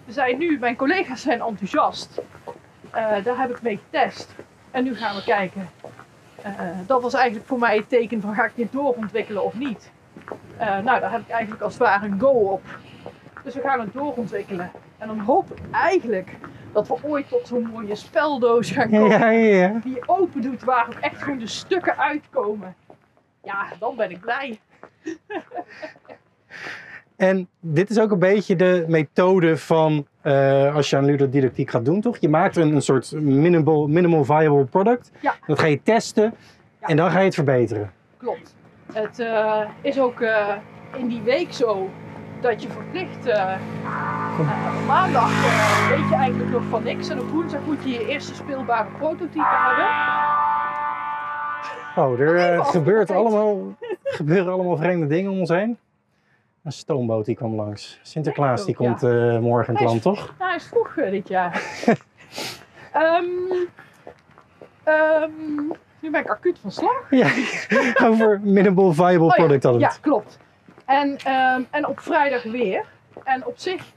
we 0.05 0.11
zijn 0.11 0.37
nu, 0.37 0.59
mijn 0.59 0.75
collega's 0.75 1.21
zijn 1.21 1.41
enthousiast. 1.41 2.21
Eh, 2.91 3.23
daar 3.23 3.39
heb 3.39 3.49
ik 3.49 3.61
mee 3.61 3.79
getest. 3.83 4.35
En 4.71 4.83
nu 4.83 4.95
gaan 4.95 5.15
we 5.15 5.23
kijken. 5.23 5.69
Eh, 6.41 6.51
dat 6.85 7.01
was 7.01 7.13
eigenlijk 7.13 7.47
voor 7.47 7.59
mij 7.59 7.75
het 7.75 7.89
teken 7.89 8.21
van 8.21 8.33
ga 8.33 8.45
ik 8.45 8.55
dit 8.55 8.71
doorontwikkelen 8.71 9.43
of 9.43 9.53
niet. 9.53 9.91
Nou, 10.57 10.99
daar 10.99 11.11
heb 11.11 11.21
ik 11.21 11.29
eigenlijk 11.29 11.61
als 11.61 11.73
het 11.73 11.81
ware 11.81 12.05
een 12.05 12.19
go 12.19 12.29
op. 12.29 12.61
Dus 13.43 13.53
we 13.53 13.61
gaan 13.61 13.79
het 13.79 13.93
doorontwikkelen. 13.93 14.71
En 14.97 15.07
dan 15.07 15.19
hoop 15.19 15.51
ik 15.51 15.59
eigenlijk 15.71 16.37
dat 16.71 16.87
we 16.87 16.97
ooit 17.01 17.29
tot 17.29 17.47
zo'n 17.47 17.69
mooie 17.73 17.95
speldoos 17.95 18.71
gaan 18.71 18.89
komen. 18.89 19.09
Ja, 19.09 19.29
ja, 19.29 19.55
ja. 19.55 19.79
Die 19.83 19.93
je 19.93 20.03
open 20.05 20.41
doet 20.41 20.63
waar 20.63 20.85
ook 20.85 20.93
echt 20.93 21.21
gewoon 21.21 21.39
de 21.39 21.47
stukken 21.47 21.97
uitkomen. 21.97 22.75
Ja, 23.43 23.67
dan 23.79 23.95
ben 23.95 24.11
ik 24.11 24.19
blij. 24.19 24.59
En 27.15 27.49
dit 27.59 27.89
is 27.89 27.99
ook 27.99 28.11
een 28.11 28.19
beetje 28.19 28.55
de 28.55 28.85
methode 28.87 29.57
van 29.57 30.07
eh, 30.21 30.75
als 30.75 30.89
je 30.89 30.97
aan 30.97 31.05
ludodidactiek 31.05 31.69
gaat 31.69 31.85
doen, 31.85 32.01
toch? 32.01 32.17
Je 32.17 32.29
maakt 32.29 32.55
een, 32.55 32.75
een 32.75 32.81
soort 32.81 33.11
minimal, 33.11 33.87
minimal 33.87 34.25
viable 34.25 34.65
product. 34.65 35.11
Ja. 35.19 35.35
Dat 35.47 35.59
ga 35.59 35.65
je 35.67 35.83
testen 35.83 36.33
Ja. 36.81 36.87
en 36.87 36.97
dan 36.97 37.11
ga 37.11 37.19
je 37.19 37.25
het 37.25 37.33
verbeteren. 37.33 37.91
Klopt. 38.17 38.55
Het 38.93 39.19
eh, 39.19 39.61
is 39.81 39.99
ook 39.99 40.21
eh, 40.21 40.55
in 40.97 41.07
die 41.07 41.21
week 41.21 41.53
zo 41.53 41.89
dat 42.41 42.61
je 42.61 42.69
verplicht 42.69 43.27
op 44.39 44.85
maandag 44.87 45.29
weet 45.89 46.09
je 46.09 46.15
eigenlijk 46.15 46.51
nog 46.51 46.63
van 46.69 46.83
niks. 46.83 47.09
En 47.09 47.19
op 47.19 47.29
woensdag 47.29 47.61
moet 47.65 47.83
je 47.83 47.89
je 47.89 48.07
eerste 48.07 48.35
speelbare 48.35 48.87
prototype 48.97 49.45
hebben. 49.45 49.85
Oh, 51.95 52.19
er 52.19 52.63
gebeurt 52.65 53.11
afgeleid. 53.11 53.61
Allemaal, 54.07 54.17
gebeuren 54.17 54.53
allemaal 54.53 54.77
vreemde 54.77 55.07
dingen 55.07 55.31
om 55.31 55.39
ons 55.39 55.49
heen. 55.49 55.77
Een 56.63 56.71
stoomboot 56.71 57.25
die 57.25 57.35
kwam 57.35 57.55
langs. 57.55 57.99
Sinterklaas 58.01 58.65
die 58.65 58.75
komt 58.75 59.03
eh, 59.03 59.39
morgen 59.39 59.73
in 59.73 59.79
het 59.79 59.89
land, 59.89 60.01
toch? 60.01 60.33
Nou, 60.37 60.49
hij 60.49 60.55
is 60.55 60.67
vroeg 60.67 60.97
eh, 60.97 61.11
dit 61.11 61.27
jaar. 61.27 61.61
Ehm, 62.93 63.25
ehm, 64.83 65.31
nu 65.99 66.11
ben 66.11 66.21
ik 66.21 66.29
acuut 66.29 66.59
van 66.59 66.71
slag. 66.71 67.07
Ja, 67.09 67.29
over 68.09 68.39
minimal 68.43 68.93
viable 68.93 69.25
Oh 69.25 69.27
ja, 69.27 69.35
product 69.35 69.63
hadden 69.63 69.81
Ja, 69.81 69.87
het. 69.87 69.99
klopt. 69.99 70.37
En, 70.85 71.17
ehm, 71.17 71.61
en 71.71 71.87
op 71.87 71.99
vrijdag 71.99 72.43
weer. 72.43 72.85
En 73.23 73.45
op 73.45 73.57
zich 73.57 73.93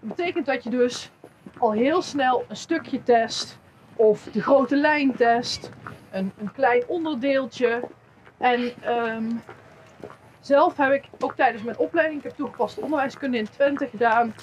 betekent 0.00 0.46
dat 0.46 0.64
je 0.64 0.70
dus 0.70 1.10
al 1.58 1.72
heel 1.72 2.02
snel 2.02 2.44
een 2.48 2.56
stukje 2.56 3.02
test. 3.02 3.58
Of 3.96 4.22
de 4.32 4.42
grote 4.42 4.76
lijn 4.76 5.14
test. 5.16 5.70
Een, 6.10 6.32
een 6.38 6.52
klein 6.52 6.82
onderdeeltje. 6.86 7.82
En 8.40 8.72
ehm, 8.82 9.24
zelf 10.40 10.76
heb 10.76 10.92
ik 10.92 11.04
ook 11.18 11.34
tijdens 11.34 11.62
mijn 11.62 11.78
opleiding, 11.78 12.18
ik 12.18 12.24
heb 12.24 12.36
toegepaste 12.36 12.80
onderwijskunde 12.80 13.38
in 13.38 13.48
Twente 13.50 13.86
gedaan. 13.86 14.34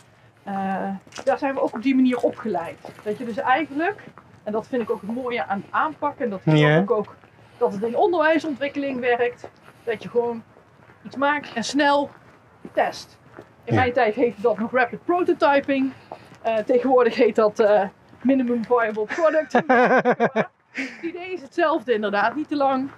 eh, 0.44 0.90
daar 1.24 1.38
zijn 1.38 1.54
we 1.54 1.62
ook 1.62 1.74
op 1.74 1.82
die 1.82 1.96
manier 1.96 2.18
opgeleid. 2.18 2.78
Dat 3.04 3.18
je 3.18 3.26
dus 3.26 3.38
eigenlijk, 3.38 4.04
en 4.44 4.52
dat 4.52 4.68
vind 4.68 4.82
ik 4.82 4.90
ook 4.90 5.02
het 5.02 5.12
mooie 5.12 5.46
aan 5.46 5.64
aanpakken. 5.70 6.24
En 6.24 6.30
dat 6.30 6.42
ik 6.82 6.92
ook 6.92 7.16
dat 7.58 7.74
het 7.74 7.84
in 7.84 7.96
onderwijsontwikkeling 7.96 9.00
werkt. 9.00 9.50
Dat 9.84 10.04
je 10.04 10.10
gewoon 10.10 10.44
iets 11.04 11.16
maakt 11.16 11.54
en 11.54 11.64
snel 11.64 12.10
test. 12.74 13.20
In 13.64 13.76
mijn 13.76 13.94
tijd 13.94 14.16
heette 14.16 14.42
dat 14.42 14.58
nog 14.58 14.72
rapid 14.72 15.06
prototyping. 15.06 15.92
Eh, 16.42 16.58
tegenwoordig 16.58 17.16
heet 17.16 17.36
dat 17.36 17.60
eh, 17.60 17.84
minimum 18.22 18.66
viable 18.66 19.06
product. 19.06 19.54
het 20.72 21.02
idee 21.02 21.34
is 21.34 21.42
hetzelfde 21.42 21.94
inderdaad. 21.94 22.36
Niet 22.36 22.48
te 22.48 22.56
lang 22.56 22.90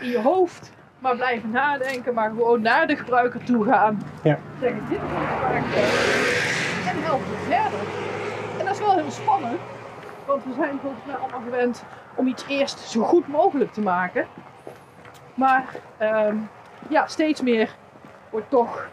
in 0.00 0.08
je 0.08 0.18
hoofd, 0.18 0.72
maar 0.98 1.16
blijven 1.16 1.50
nadenken. 1.50 2.14
Maar 2.14 2.28
gewoon 2.28 2.60
naar 2.60 2.86
de 2.86 2.96
gebruiker 2.96 3.44
toe 3.44 3.64
gaan. 3.64 4.02
Ja. 4.22 4.38
Zeggen, 4.60 4.82
dit 4.88 4.98
is 4.98 5.12
wat 5.12 5.22
ik 5.22 5.38
vaak 5.40 5.72
test. 5.72 6.86
En 6.88 7.02
helpen 7.02 7.38
verder. 7.46 7.80
En 8.58 8.64
dat 8.64 8.74
is 8.74 8.80
wel 8.80 8.96
heel 8.96 9.10
spannend. 9.10 9.60
Want 10.26 10.44
we 10.44 10.52
zijn 10.56 10.78
volgens 10.82 11.04
mij 11.06 11.14
allemaal 11.14 11.40
gewend 11.40 11.84
om 12.14 12.26
iets 12.26 12.44
eerst 12.48 12.78
zo 12.78 13.02
goed 13.02 13.28
mogelijk 13.28 13.72
te 13.72 13.80
maken. 13.80 14.26
Maar 15.34 15.64
ehm, 15.98 16.36
ja, 16.88 17.06
steeds 17.06 17.40
meer 17.40 17.74
wordt 18.30 18.50
toch 18.50 18.88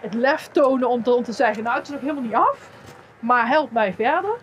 het 0.00 0.14
lef 0.14 0.48
tonen 0.52 0.88
om 0.88 1.02
te, 1.02 1.14
om 1.14 1.22
te 1.22 1.32
zeggen, 1.32 1.62
nou 1.62 1.76
het 1.76 1.86
is 1.86 1.92
nog 1.92 2.00
helemaal 2.00 2.22
niet 2.22 2.34
af, 2.34 2.70
maar 3.18 3.48
help 3.48 3.70
mij 3.70 3.92
verder. 3.92 4.36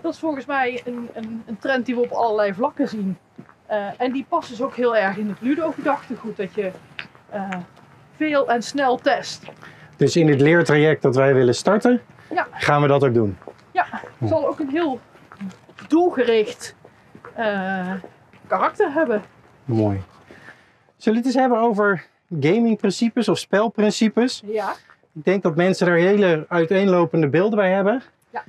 Dat 0.00 0.12
is 0.12 0.18
volgens 0.18 0.46
mij 0.46 0.82
een, 0.84 1.10
een, 1.12 1.42
een 1.46 1.58
trend 1.58 1.86
die 1.86 1.94
we 1.94 2.00
op 2.00 2.10
allerlei 2.10 2.54
vlakken 2.54 2.88
zien. 2.88 3.18
Eh, 3.70 3.86
en 3.96 4.12
die 4.12 4.26
past 4.28 4.48
dus 4.48 4.62
ook 4.62 4.74
heel 4.74 4.96
erg 4.96 5.16
in 5.16 5.28
het 5.28 5.40
Ludo-gedachtegoed, 5.40 6.36
dat 6.36 6.54
je 6.54 6.70
eh, 7.28 7.48
veel 8.16 8.48
en 8.50 8.62
snel 8.62 8.96
test. 8.96 9.42
Dus 9.96 10.16
in 10.16 10.26
dit 10.26 10.40
leertraject 10.40 11.02
dat 11.02 11.14
wij 11.16 11.34
willen 11.34 11.54
starten, 11.54 12.00
Ja. 12.30 12.46
gaan 12.52 12.82
we 12.82 12.88
dat 12.88 13.04
ook 13.04 13.14
doen. 13.14 13.38
Ja, 13.72 13.86
het 14.18 14.28
zal 14.28 14.48
ook 14.48 14.58
een 14.58 14.68
heel 14.68 15.00
doelgericht 15.88 16.74
eh, 17.34 17.92
karakter 18.46 18.92
hebben. 18.92 19.22
Mooi. 19.64 20.02
Zullen 20.96 21.20
we 21.22 21.26
het 21.26 21.34
eens 21.36 21.42
hebben 21.42 21.58
over 21.58 22.06
gamingprincipes 22.40 23.28
of 23.28 23.38
spelprincipes? 23.38 24.42
Ja. 24.46 24.72
Ik 25.12 25.24
denk 25.24 25.42
dat 25.42 25.56
mensen 25.56 25.86
daar 25.86 25.96
hele 25.96 26.46
uiteenlopende 26.48 27.28
beelden 27.28 27.58
bij 27.58 27.70
hebben. 27.70 28.02
Ja. 28.30 28.42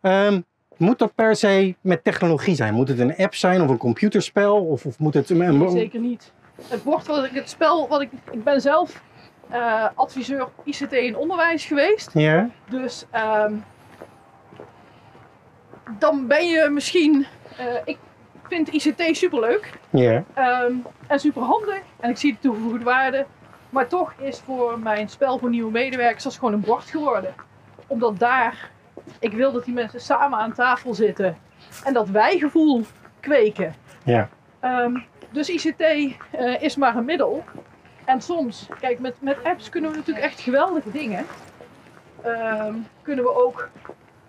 Ehm, 0.00 0.40
moet 0.80 0.98
dat 0.98 1.14
per 1.14 1.36
se 1.36 1.74
met 1.80 2.04
technologie 2.04 2.54
zijn? 2.54 2.74
Moet 2.74 2.88
het 2.88 2.98
een 2.98 3.16
app 3.16 3.34
zijn 3.34 3.62
of 3.62 3.68
een 3.68 3.76
computerspel? 3.76 4.64
Of, 4.66 4.86
of 4.86 4.98
moet 4.98 5.14
het 5.14 5.30
een, 5.30 5.58
Nee, 5.58 5.70
zeker 5.70 6.00
niet. 6.00 6.32
Het 6.68 6.82
bord 6.82 7.06
wat 7.06 7.24
ik, 7.24 7.30
het 7.32 7.50
spel 7.50 7.88
wat 7.88 8.00
ik, 8.00 8.10
ik 8.30 8.44
ben 8.44 8.60
zelf 8.60 9.02
eh, 9.48 9.86
adviseur 9.94 10.48
ICT 10.64 10.92
in 10.92 11.16
onderwijs 11.16 11.64
geweest. 11.64 12.10
Ja, 12.12 12.48
Dus 12.68 13.04
ehm, 13.10 13.54
dan 15.98 16.26
ben 16.26 16.46
je 16.46 16.68
misschien, 16.68 17.26
eh, 17.56 17.66
ik 17.84 17.98
vind 18.48 18.72
ICT 18.72 19.16
superleuk 19.16 19.72
ja, 19.90 20.24
ehm, 20.34 20.72
en 21.06 21.20
super 21.20 21.42
handig 21.42 21.80
en 22.00 22.10
ik 22.10 22.16
zie 22.16 22.32
de 22.32 22.38
toegevoegde 22.38 22.84
waarde. 22.84 23.26
Maar 23.70 23.88
toch 23.88 24.14
is 24.18 24.38
voor 24.38 24.78
mijn 24.78 25.08
spel 25.08 25.38
voor 25.38 25.50
nieuwe 25.50 25.70
medewerkers 25.70 26.24
dat 26.24 26.34
gewoon 26.34 26.52
een 26.52 26.60
bord 26.60 26.84
geworden. 26.84 27.34
Omdat 27.86 28.18
daar, 28.18 28.70
ik 29.18 29.32
wil 29.32 29.52
dat 29.52 29.64
die 29.64 29.74
mensen 29.74 30.00
samen 30.00 30.38
aan 30.38 30.52
tafel 30.52 30.94
zitten 30.94 31.36
en 31.84 31.92
dat 31.92 32.08
wij-gevoel 32.08 32.84
kweken. 33.20 33.74
ja. 34.04 34.28
Ehm, 34.60 34.96
dus 35.30 35.48
ICT 35.48 35.80
eh, 35.80 36.62
is 36.62 36.76
maar 36.76 36.96
een 36.96 37.04
middel. 37.04 37.44
En 38.04 38.20
soms, 38.20 38.68
kijk, 38.80 38.98
met, 38.98 39.14
met 39.20 39.44
apps 39.44 39.68
kunnen 39.68 39.90
we 39.90 39.96
natuurlijk 39.96 40.26
echt 40.26 40.40
geweldige 40.40 40.90
dingen. 40.90 41.26
Ehm, 42.22 42.74
kunnen 43.02 43.24
we 43.24 43.44
ook 43.44 43.68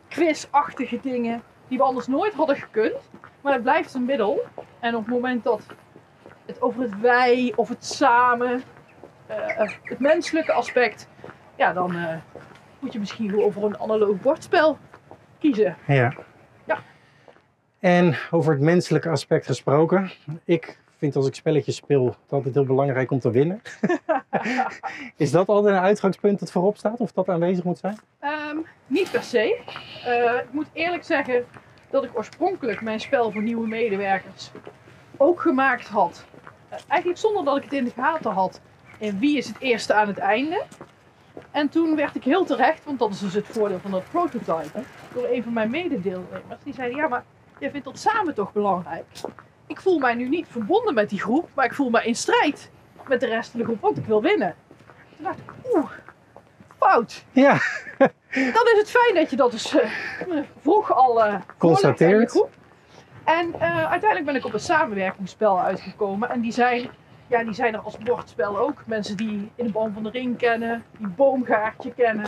quizachtige 0.07 0.99
dingen 1.01 1.41
die 1.67 1.77
we 1.77 1.83
anders 1.83 2.07
nooit 2.07 2.33
hadden 2.33 2.55
gekund. 2.55 3.09
Maar 3.41 3.53
het 3.53 3.61
blijft 3.61 3.93
een 3.93 4.05
middel. 4.05 4.43
En 4.79 4.95
op 4.95 5.05
het 5.05 5.13
moment 5.13 5.43
dat 5.43 5.65
het 6.45 6.61
over 6.61 6.81
het 6.81 6.99
wij 6.99 7.53
of 7.55 7.69
het 7.69 7.85
samen, 7.85 8.63
eh, 9.27 9.69
het 9.83 9.99
menselijke 9.99 10.51
aspect, 10.51 11.07
ja, 11.55 11.73
dan 11.73 11.95
eh, 11.95 12.15
moet 12.81 12.93
je 12.93 12.99
misschien 12.99 13.29
gewoon 13.29 13.51
voor 13.51 13.63
een 13.63 13.79
analoog 13.79 14.21
bordspel 14.21 14.77
kiezen. 15.39 15.75
ja. 15.87 16.13
Ja. 16.65 16.79
En 17.79 18.15
over 18.31 18.53
het 18.53 18.61
menselijke 18.61 19.09
aspect 19.09 19.45
gesproken. 19.45 20.11
Ik 20.45 20.79
vind 20.97 21.15
als 21.15 21.27
ik 21.27 21.35
spelletjes 21.35 21.75
speel 21.75 22.05
het 22.05 22.15
altijd 22.29 22.53
heel 22.53 22.65
belangrijk 22.65 23.11
om 23.11 23.19
te 23.19 23.31
winnen. 23.31 23.61
Is 25.15 25.31
dat 25.31 25.47
altijd 25.47 25.75
een 25.75 25.81
uitgangspunt 25.81 26.39
dat 26.39 26.51
voorop 26.51 26.77
staat? 26.77 26.99
Of 26.99 27.11
dat 27.11 27.29
aanwezig 27.29 27.63
moet 27.63 27.77
zijn? 27.77 27.97
Ehm, 28.19 28.57
niet 28.87 29.11
per 29.11 29.23
se. 29.23 29.59
Eh, 30.05 30.39
ik 30.39 30.51
moet 30.51 30.67
eerlijk 30.73 31.03
zeggen 31.03 31.45
dat 31.89 32.03
ik 32.03 32.17
oorspronkelijk 32.17 32.81
mijn 32.81 32.99
spel 32.99 33.31
voor 33.31 33.41
nieuwe 33.41 33.67
medewerkers 33.67 34.51
ook 35.17 35.41
gemaakt 35.41 35.87
had. 35.87 36.25
Eh, 36.69 36.77
eigenlijk 36.87 37.19
zonder 37.19 37.43
dat 37.43 37.57
ik 37.57 37.63
het 37.63 37.73
in 37.73 37.83
de 37.83 37.91
gaten 37.95 38.31
had. 38.31 38.61
En 38.99 39.19
wie 39.19 39.37
is 39.37 39.47
het 39.47 39.59
eerste 39.59 39.93
aan 39.93 40.07
het 40.07 40.17
einde? 40.17 40.63
En 41.51 41.69
toen 41.69 41.95
werd 41.95 42.15
ik 42.15 42.23
heel 42.23 42.45
terecht, 42.45 42.85
want 42.85 42.99
dat 42.99 43.09
is 43.09 43.19
dus 43.19 43.33
het 43.33 43.47
voordeel 43.47 43.79
van 43.79 43.91
dat 43.91 44.03
prototypen, 44.11 44.85
door 45.13 45.27
een 45.31 45.43
van 45.43 45.53
mijn 45.53 45.69
mededeelnemers. 45.69 46.63
Die 46.63 46.73
zeiden, 46.73 46.97
ja 46.97 47.07
maar 47.07 47.23
jij 47.59 47.71
vindt 47.71 47.85
dat 47.85 47.99
samen 47.99 48.33
toch 48.33 48.53
belangrijk? 48.53 49.05
Ik 49.67 49.81
voel 49.81 49.99
mij 49.99 50.13
nu 50.13 50.29
niet 50.29 50.47
verbonden 50.49 50.93
met 50.93 51.09
die 51.09 51.19
groep, 51.19 51.49
maar 51.53 51.65
ik 51.65 51.73
voel 51.73 51.89
me 51.89 52.03
in 52.03 52.15
strijd 52.15 52.71
met 53.07 53.19
de 53.19 53.25
rest 53.25 53.49
van 53.51 53.59
de 53.59 53.65
groep, 53.65 53.81
want 53.81 53.97
ik 53.97 54.05
wil 54.05 54.21
winnen. 54.21 54.55
Toen 55.15 55.25
dacht 55.25 55.37
ik, 55.37 55.51
oeh, 55.73 55.91
fout. 56.77 57.25
Ja, 57.31 57.59
Dan 58.55 58.67
is 58.73 58.77
het 58.77 58.91
fijn 58.91 59.15
dat 59.15 59.29
je 59.29 59.35
dat 59.35 59.51
dus 59.51 59.77
eh, 59.77 59.89
vroeg 60.61 60.93
al 60.93 61.23
eh 61.25 61.35
Constateert. 61.57 62.45
En 63.23 63.53
eh, 63.59 63.77
uiteindelijk 63.77 64.25
ben 64.25 64.35
ik 64.35 64.45
op 64.45 64.53
een 64.53 64.59
samenwerkingsspel 64.59 65.61
uitgekomen. 65.61 66.29
En 66.29 66.41
die 66.41 66.51
zijn 66.51 66.89
ja, 67.31 67.43
die 67.43 67.53
zijn 67.53 67.73
er 67.73 67.79
als 67.79 67.97
bordspel 67.97 68.57
ook. 68.57 68.83
Mensen 68.85 69.17
die 69.17 69.51
in 69.55 69.65
de 69.65 69.71
boom 69.71 69.93
van 69.93 70.03
de 70.03 70.09
ring 70.09 70.37
kennen, 70.37 70.83
die 70.97 71.07
boomgaartje 71.07 71.93
kennen. 71.93 72.25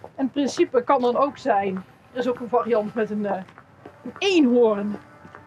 En 0.00 0.24
het 0.24 0.32
principe 0.32 0.84
kan 0.84 1.00
dan 1.00 1.16
ook 1.16 1.38
zijn, 1.38 1.84
er 2.12 2.18
is 2.18 2.28
ook 2.28 2.40
een 2.40 2.48
variant 2.48 2.94
met 2.94 3.10
een, 3.10 3.26
eh, 3.26 3.42
een 4.04 4.12
eenhoorn. 4.18 4.96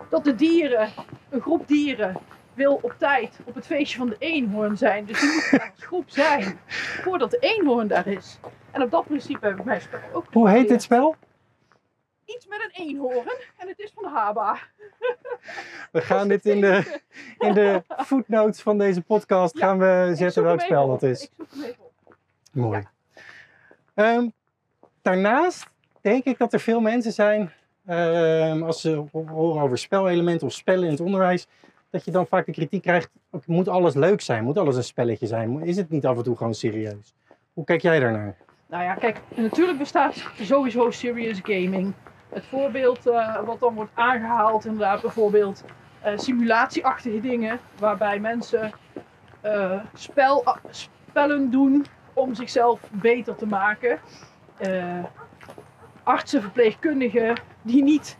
Dat 0.10 0.24
de 0.24 0.36
dieren, 0.36 0.90
een 1.30 1.42
groep 1.42 1.68
dieren, 1.68 2.18
wil 2.54 2.80
op 2.82 2.96
tijd 2.98 3.40
op 3.46 3.56
het 3.56 3.66
feestje 3.66 3.98
van 3.98 4.10
de 4.10 4.16
eenhoorn 4.20 4.78
zijn. 4.78 5.06
Dus 5.06 5.20
die 5.20 5.48
daar 5.52 5.72
als 5.76 5.86
groep 5.86 6.10
zijn 6.10 6.60
voordat 7.04 7.32
de 7.32 7.40
eenhoorn 7.40 7.88
daar 7.88 8.08
is. 8.08 8.40
En 8.72 8.82
op 8.82 8.92
dat 8.92 9.06
principe 9.06 9.46
heb 9.46 9.60
ik 9.60 9.66
mijn 9.66 9.82
spel 9.82 10.00
ook. 10.14 10.26
Hoe 10.32 10.50
heet 10.50 10.68
dit 10.68 10.82
spel? 10.82 11.16
Iets 12.36 12.48
met 12.48 12.60
een 12.64 12.86
eenhoorn 12.86 13.32
en 13.58 13.68
het 13.68 13.80
is 13.80 13.92
van 13.96 14.12
Haba. 14.12 14.58
We 15.92 16.02
gaan 16.02 16.28
dit 16.28 16.46
in 16.46 16.62
de, 16.62 17.00
in 17.48 17.54
de 17.54 17.84
footnotes 17.98 18.62
van 18.62 18.78
deze 18.78 19.02
podcast 19.02 19.58
Ja, 19.58 19.66
gaan 19.66 19.80
we 19.80 20.12
zetten 20.16 20.44
welk 20.44 20.62
spel 20.62 20.88
dat 20.88 21.04
is. 21.04 21.24
Ik 21.24 21.30
zoek 21.38 21.52
hem 21.52 21.64
even 21.64 21.84
op. 21.84 22.16
Mooi. 22.52 22.84
Ehm, 23.94 24.28
daarnaast 25.02 25.68
denk 26.02 26.24
ik 26.24 26.38
dat 26.38 26.54
er 26.54 26.60
veel 26.60 26.80
mensen 26.80 27.12
zijn, 27.12 27.52
ehm, 27.86 28.64
als 28.64 28.82
ze 28.82 29.04
horen 29.12 29.62
over 29.62 29.78
spelelementen 29.78 30.48
of 30.48 30.54
spellen 30.54 30.84
in 30.84 30.92
het 30.92 31.02
onderwijs, 31.02 31.48
dat 31.90 32.06
je 32.06 32.12
dan 32.12 32.28
vaak 32.28 32.46
de 32.46 32.52
kritiek 32.52 32.82
krijgt, 32.82 33.10
moet 33.46 33.68
alles 33.68 33.94
leuk 33.94 34.22
zijn? 34.22 34.44
Moet 34.44 34.58
alles 34.58 34.76
een 34.76 34.84
spelletje 34.84 35.28
zijn? 35.28 35.64
Is 35.64 35.78
het 35.78 35.90
niet 35.90 36.06
af 36.06 36.18
en 36.18 36.24
toe 36.24 36.38
gewoon 36.38 36.54
serieus? 36.54 37.14
Hoe 37.54 37.66
kijk 37.66 37.82
jij 37.82 38.00
daarnaar? 38.00 38.36
Nou 38.68 38.84
ja, 38.84 38.94
kijk, 38.94 39.20
natuurlijk 39.36 39.78
bestaat 39.78 40.26
sowieso 40.42 40.92
serious 40.92 41.40
gaming. 41.44 41.94
Het 42.34 42.46
voorbeeld 42.46 43.08
eh, 43.08 43.40
wat 43.46 43.60
dan 43.60 43.74
wordt 43.74 43.92
aangehaald, 43.94 44.66
inderdaad, 44.66 45.02
bijvoorbeeld 45.02 45.64
eh, 46.02 46.18
simulatieachtige 46.18 47.20
dingen, 47.20 47.60
waarbij 47.80 48.20
mensen 48.20 48.72
eh, 49.42 49.80
spel, 49.94 50.48
a- 50.48 50.60
spellen 50.70 51.50
doen 51.52 51.86
om 52.14 52.36
zichzelf 52.36 52.90
beter 52.92 53.36
te 53.36 53.46
maken. 53.48 54.00
Artsen, 56.04 56.42
verpleegkundigen 56.42 57.38
die 57.62 57.84
niet 57.84 58.18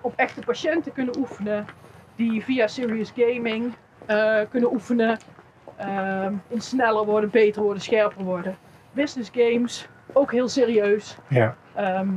op 0.00 0.12
echte 0.16 0.40
patiënten 0.40 0.92
kunnen 0.92 1.16
oefenen, 1.18 1.66
die 2.16 2.44
via 2.44 2.66
serious 2.66 3.12
gaming 3.16 3.72
kunnen 4.50 4.72
oefenen, 4.72 5.18
in 6.48 6.60
sneller 6.60 7.04
worden, 7.04 7.30
beter 7.30 7.62
worden, 7.62 7.82
scherper 7.82 8.24
worden 8.24 8.56
business 8.92 9.30
games, 9.32 9.88
ook 10.12 10.32
heel 10.32 10.48
serieus. 10.48 11.16
Ja. 11.28 11.56
Ehm, 11.74 12.08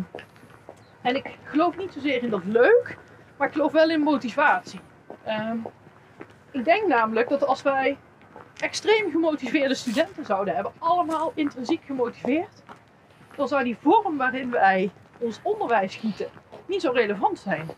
en 1.06 1.16
ik 1.16 1.38
geloof 1.44 1.78
niet 1.78 1.94
zozeer 1.94 2.24
in 2.24 2.30
dat 2.30 2.44
leuk, 2.44 2.98
maar 3.38 3.48
ik 3.48 3.54
geloof 3.54 3.72
wel 3.72 3.90
in 3.90 4.00
motivatie. 4.00 4.80
Ehm, 5.24 5.58
ik 6.52 6.66
denk 6.66 6.88
namelijk 6.88 7.30
dat 7.30 7.46
als 7.46 7.62
wij 7.62 7.98
extreem 8.58 9.12
gemotiveerde 9.12 9.76
studenten 9.76 10.26
zouden 10.26 10.54
hebben, 10.56 10.72
allemaal 10.80 11.32
intrinsiek 11.36 11.84
gemotiveerd, 11.86 12.64
dan 13.36 13.48
zou 13.48 13.64
die 13.64 13.78
vorm 13.82 14.18
waarin 14.18 14.52
wij 14.52 14.92
ons 15.18 15.40
onderwijs 15.44 15.96
gieten 15.96 16.28
niet 16.66 16.82
zo 16.82 16.92
relevant 16.92 17.40
zijn. 17.40 17.70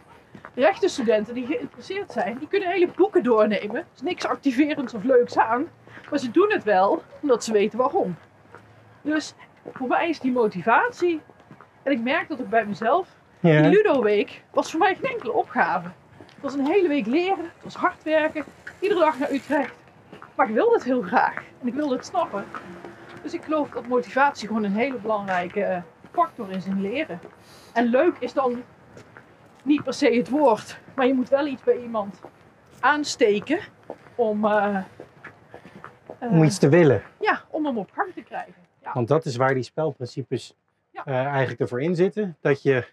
Rechte 0.55 0.87
studenten 0.87 1.33
die 1.33 1.45
geïnteresseerd 1.45 2.11
zijn, 2.11 2.37
die 2.37 2.47
kunnen 2.47 2.69
hele 2.69 2.91
boeken 2.95 3.23
doornemen. 3.23 3.75
Er 3.75 3.85
is 3.95 4.01
niks 4.01 4.25
activerends 4.25 4.93
of 4.93 5.03
leuks 5.03 5.37
aan, 5.37 5.67
maar 6.09 6.19
ze 6.19 6.31
doen 6.31 6.51
het 6.51 6.63
wel 6.63 7.03
omdat 7.21 7.43
ze 7.43 7.51
weten 7.51 7.77
waarom. 7.77 8.15
Dus 9.01 9.33
voor 9.73 9.87
mij 9.87 10.09
is 10.09 10.19
die 10.19 10.31
motivatie. 10.31 11.21
En 11.83 11.93
ik 11.93 12.01
merk 12.01 12.27
dat 12.27 12.41
ook 12.41 12.49
bij 12.49 12.65
mezelf. 12.65 13.16
Die 13.39 13.51
Ja. 13.53 13.67
Ludo-week 13.69 14.43
was 14.51 14.71
voor 14.71 14.79
mij 14.79 14.95
geen 14.95 15.11
enkele 15.11 15.31
opgave. 15.31 15.87
Het 16.17 16.41
was 16.41 16.53
een 16.53 16.65
hele 16.65 16.87
week 16.87 17.05
leren, 17.05 17.43
het 17.43 17.63
was 17.63 17.75
hard 17.75 18.03
werken, 18.03 18.43
iedere 18.79 18.99
dag 18.99 19.19
naar 19.19 19.31
Utrecht. 19.31 19.73
Maar 20.35 20.47
ik 20.49 20.53
wilde 20.55 20.73
het 20.73 20.83
heel 20.83 21.01
graag 21.01 21.43
en 21.61 21.67
ik 21.67 21.73
wilde 21.73 21.95
het 21.95 22.05
snappen. 22.05 22.45
Dus 23.21 23.33
ik 23.33 23.43
geloof 23.43 23.69
dat 23.69 23.87
motivatie 23.87 24.47
gewoon 24.47 24.63
een 24.63 24.75
hele 24.75 24.97
belangrijke 24.97 25.63
eh, 25.63 25.81
factor 26.11 26.51
is 26.51 26.65
in 26.65 26.81
leren. 26.81 27.19
En 27.73 27.85
leuk 27.85 28.15
is 28.19 28.33
dan 28.33 28.63
niet 29.63 29.83
per 29.83 29.93
se 29.93 30.09
het 30.15 30.29
woord, 30.29 30.77
maar 30.95 31.05
je 31.07 31.13
moet 31.13 31.29
wel 31.29 31.45
iets 31.47 31.63
bij 31.63 31.77
iemand 31.81 32.19
aansteken 32.79 33.59
om, 34.15 34.45
eh, 34.45 34.75
eh, 36.19 36.31
Om 36.31 36.43
iets 36.43 36.57
te 36.57 36.69
willen. 36.69 37.01
ja, 37.19 37.41
om 37.49 37.65
hem 37.65 37.77
op 37.77 37.89
gang 37.93 38.13
te 38.13 38.21
krijgen. 38.21 38.53
Ja. 38.83 38.91
Want 38.93 39.07
dat 39.07 39.25
is 39.25 39.35
waar 39.35 39.53
die 39.53 39.63
spelprincipes 39.63 40.53
Ja. 40.91 41.03
eigenlijk 41.05 41.59
ervoor 41.59 41.81
in 41.81 41.95
zitten. 41.95 42.37
Dat 42.41 42.61
je 42.61 42.87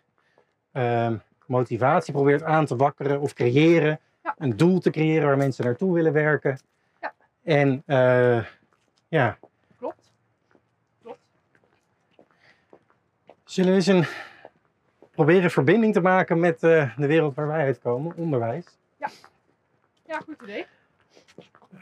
ehm, 0.74 1.16
motivatie 1.46 2.12
probeert 2.12 2.42
aan 2.42 2.66
te 2.66 2.76
wakkeren 2.76 3.20
of 3.20 3.32
creëren. 3.32 4.00
Ja. 4.22 4.34
Een 4.38 4.56
doel 4.56 4.78
te 4.80 4.90
creëren 4.90 5.26
waar 5.26 5.36
mensen 5.36 5.64
naartoe 5.64 5.94
willen 5.94 6.12
werken. 6.12 6.58
Ja. 7.00 7.12
En 7.42 7.82
eh, 7.86 8.44
ja, 9.08 9.38
Klopt. 9.78 10.12
Klopt. 11.02 11.20
zullen 13.44 13.70
we 13.70 13.76
eens 13.76 13.86
een, 13.86 14.06
proberen 15.14 15.50
verbinding 15.50 15.92
te 15.92 16.00
maken 16.00 16.40
met 16.40 16.62
eh, 16.62 16.96
de 16.96 17.06
wereld 17.06 17.34
waar 17.34 17.46
wij 17.46 17.64
uitkomen, 17.64 18.16
onderwijs. 18.16 18.64
Ja, 20.06 20.18
goed 20.18 20.42
idee. 20.42 20.66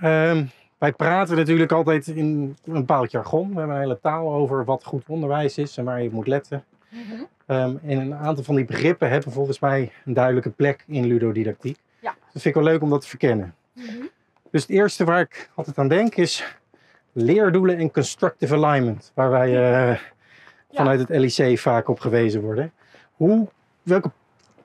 Ehm, 0.01 0.45
wij 0.79 0.93
praten 0.93 1.37
natuurlijk 1.37 1.73
altijd 1.73 2.07
in 2.07 2.57
een 2.65 2.73
bepaald 2.73 3.11
jargon. 3.11 3.49
We 3.49 3.59
hebben 3.59 3.75
een 3.77 3.83
hele 3.83 4.01
taal 4.01 4.33
over 4.33 4.65
wat 4.65 4.85
goed 4.85 5.05
onderwijs 5.09 5.59
is 5.59 5.77
en 5.77 5.85
waar 5.85 6.01
je 6.03 6.09
op 6.09 6.15
moet 6.15 6.27
letten. 6.27 6.65
Mhm. 6.89 7.23
Ehm, 7.47 7.77
en 7.85 7.99
een 7.99 8.15
aantal 8.15 8.45
van 8.45 8.55
die 8.55 8.65
begrippen 8.65 9.11
hebben 9.11 9.33
volgens 9.33 9.59
mij 9.59 9.93
een 10.05 10.15
duidelijke 10.15 10.51
plek 10.51 10.85
in 10.87 11.07
ludodidactiek. 11.07 11.79
Ja. 12.01 12.15
Dat 12.33 12.43
vind 12.43 12.45
ik 12.45 12.55
wel 12.55 12.73
leuk 12.73 12.83
om 12.83 12.91
dat 12.91 13.01
te 13.01 13.09
verkennen. 13.09 13.55
Mhm. 13.73 13.87
Dus 14.51 14.63
het 14.63 14.71
eerste 14.71 15.05
waar 15.05 15.21
ik 15.21 15.51
altijd 15.55 15.79
aan 15.79 15.89
denk 15.89 16.15
is 16.15 16.57
leerdoelen 17.13 17.79
en 17.79 17.91
constructive 17.91 18.55
alignment. 18.55 19.13
Waar 19.15 19.31
wij 19.31 19.73
eh, 19.91 19.99
vanuit 20.73 21.09
het 21.09 21.09
LIC 21.09 21.59
vaak 21.59 21.89
op 21.89 22.01
gewezen 22.01 22.41
worden. 22.41 22.73
Hoe, 23.13 23.49
welke 23.83 24.11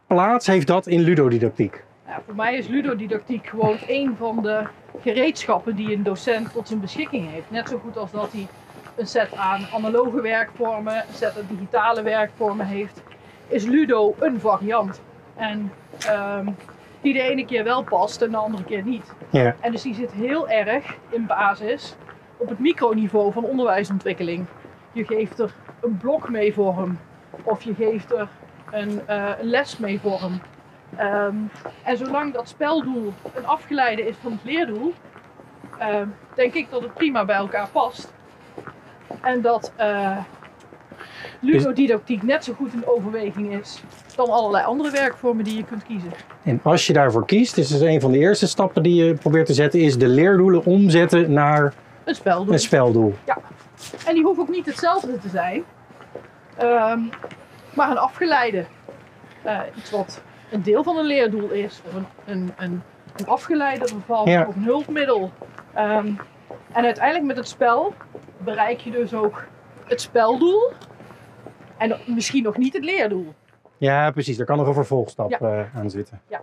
plaats 0.08 0.48
heeft 0.48 0.68
dat 0.68 0.88
in 0.88 1.02
ludodidactiek? 1.02 1.84
Ja, 2.08 2.22
voor 2.26 2.36
mij 2.36 2.58
is 2.58 2.68
ludodidactiek 2.68 3.48
gewoon 3.48 3.78
een 3.88 4.16
van 4.18 4.42
de 4.42 4.68
gereedschappen 5.02 5.76
die 5.76 5.94
een 5.94 6.04
docent 6.04 6.54
tot 6.54 6.68
zijn 6.68 6.80
beschikking 6.80 7.30
heeft. 7.32 7.52
Net 7.52 7.70
zo 7.70 7.78
goed 7.78 7.98
als 7.98 8.12
dat 8.12 8.32
hij 8.32 8.48
een 8.98 9.08
set 9.08 9.36
aan 9.36 9.68
analoge 9.74 10.22
werkvormen, 10.22 10.96
een 10.96 11.14
set 11.14 11.38
aan 11.38 11.46
digitale 11.48 12.02
werkvormen 12.02 12.66
heeft, 12.66 13.02
is 13.48 13.66
Ludo 13.66 14.16
een 14.20 14.40
variant. 14.40 15.02
En 15.36 15.72
ehm, 16.00 16.48
die 17.02 17.14
de 17.14 17.22
ene 17.22 17.46
keer 17.46 17.64
wel 17.64 17.84
past 17.84 18.22
en 18.22 18.32
de 18.32 18.38
andere 18.38 18.64
keer 18.64 18.84
niet. 18.84 19.14
Ja. 19.30 19.56
En 19.60 19.72
dus 19.72 19.82
die 19.82 19.94
zit 19.94 20.12
heel 20.12 20.50
erg 20.50 20.96
in 21.10 21.26
basis 21.26 21.96
op 22.38 22.50
het 22.50 22.60
microniveau 22.60 23.32
van 23.32 23.44
onderwijsontwikkeling. 23.44 24.46
Je 24.92 25.06
geeft 25.06 25.40
er 25.40 25.54
een 25.82 25.98
blok 25.98 26.30
mee 26.30 26.54
voor 26.54 26.78
hem. 26.78 27.00
Of 27.44 27.62
je 27.64 27.74
geeft 27.74 28.12
er 28.12 28.28
een, 28.72 29.02
eh, 29.06 29.30
een 29.40 29.50
les 29.50 29.78
mee 29.78 30.00
voor 30.00 30.20
hem. 30.20 30.42
Ehm, 30.96 31.36
en 31.84 31.98
zolang 31.98 32.34
dat 32.34 32.50
speldoel 32.50 33.14
een 33.34 33.46
afgeleide 33.46 34.08
is 34.08 34.16
van 34.22 34.32
het 34.32 34.44
leerdoel, 34.44 34.94
ehm, 35.78 36.08
denk 36.36 36.54
ik 36.54 36.70
dat 36.70 36.82
het 36.82 36.94
prima 36.94 37.26
bij 37.26 37.36
elkaar 37.36 37.68
past. 37.68 38.14
En 39.22 39.42
dat 39.42 39.72
eh 39.76 40.18
ludodidactiek 41.40 42.24
net 42.24 42.44
zo 42.44 42.54
goed 42.54 42.74
een 42.74 42.88
overweging 42.88 43.60
is 43.60 43.82
dan 44.16 44.30
allerlei 44.30 44.66
andere 44.66 44.92
werkvormen 44.92 45.44
die 45.44 45.58
je 45.58 45.64
kunt 45.64 45.84
kiezen. 45.84 46.12
En 46.44 46.60
als 46.64 46.88
je 46.88 46.94
daarvoor 46.94 47.26
kiest, 47.26 47.56
dus 47.56 47.72
is 47.72 47.82
een 47.82 48.02
van 48.02 48.12
de 48.12 48.18
eerste 48.18 48.48
stappen 48.48 48.84
die 48.84 49.04
je 49.04 49.14
probeert 49.14 49.46
te 49.46 49.54
zetten, 49.54 49.80
is 49.80 49.98
de 49.98 50.08
leerdoelen 50.08 50.66
omzetten 50.66 51.34
naar 51.34 51.74
Een 52.04 52.16
speldoel. 52.16 52.54
een 52.54 52.60
speldoel. 52.60 53.16
En 54.08 54.14
die 54.14 54.24
hoeft 54.24 54.40
ook 54.40 54.50
niet 54.50 54.66
hetzelfde 54.66 55.18
te 55.20 55.30
zijn, 55.30 55.64
Ehm, 56.58 57.00
maar 57.74 57.90
een 57.90 57.98
afgeleide. 57.98 58.66
Eh, 59.44 59.60
iets 59.76 59.92
wat 59.92 60.22
een 60.52 60.62
deel 60.64 60.84
van 60.84 60.98
een 60.98 61.06
leerdoel 61.06 61.50
is, 61.50 61.82
of 61.88 61.94
een, 61.94 62.06
een, 62.26 62.52
een, 62.58 62.82
een 63.16 63.28
afgeleide 63.28 63.86
ervan, 63.96 64.30
Ja. 64.30 64.46
of 64.48 64.56
een 64.56 64.64
hulpmiddel. 64.64 65.32
Ehm, 65.74 66.08
en 66.72 66.86
uiteindelijk 66.86 67.26
met 67.26 67.38
het 67.38 67.48
spel 67.48 67.94
bereik 68.48 68.80
je 68.80 68.92
dus 68.92 69.14
ook 69.14 69.44
het 69.86 70.02
speldoel 70.02 70.72
en 71.78 71.98
misschien 72.06 72.44
nog 72.44 72.58
niet 72.58 72.74
het 72.74 72.84
leerdoel. 72.84 73.34
Ja, 73.78 74.12
precies. 74.12 74.38
Daar 74.38 74.46
kan 74.46 74.58
nog 74.58 74.68
een 74.68 74.74
vervolgstap 74.74 75.30
Ja. 75.30 75.40
eh, 75.40 75.76
aan 75.76 75.90
zitten. 75.90 76.22
Ja. 76.28 76.42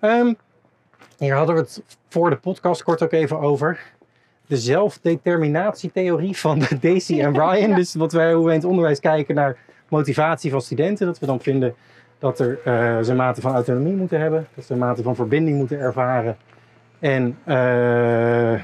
Ehm, 0.00 0.32
hier 1.18 1.34
hadden 1.34 1.54
we 1.54 1.60
het 1.60 1.82
voor 2.08 2.30
de 2.30 2.36
podcast 2.36 2.82
kort 2.82 3.02
ook 3.02 3.12
even 3.12 3.38
over. 3.40 3.80
De 4.46 4.56
zelfdeterminatietheorie 4.56 6.36
van 6.36 6.62
Daisy 6.80 7.20
en 7.20 7.32
Ryan. 7.42 7.68
Ja. 7.70 7.74
Dus 7.76 7.94
wat 7.94 8.12
wij, 8.12 8.32
hoe 8.32 8.44
wij 8.44 8.54
in 8.54 8.60
het 8.60 8.68
onderwijs 8.68 9.00
kijken 9.00 9.34
naar 9.34 9.56
motivatie 9.88 10.50
van 10.50 10.60
studenten. 10.60 11.06
Dat 11.06 11.18
we 11.18 11.26
dan 11.26 11.40
vinden 11.40 11.74
dat 12.18 12.38
er 12.38 12.58
eh, 12.64 13.02
ze 13.02 13.10
een 13.10 13.16
mate 13.16 13.40
van 13.40 13.52
autonomie 13.54 13.94
moeten 13.94 14.20
hebben. 14.20 14.46
Dat 14.54 14.64
ze 14.64 14.72
een 14.72 14.78
mate 14.78 15.02
van 15.02 15.14
verbinding 15.14 15.56
moeten 15.56 15.78
ervaren. 15.78 16.36
En 16.98 17.38
eh, 17.44 18.60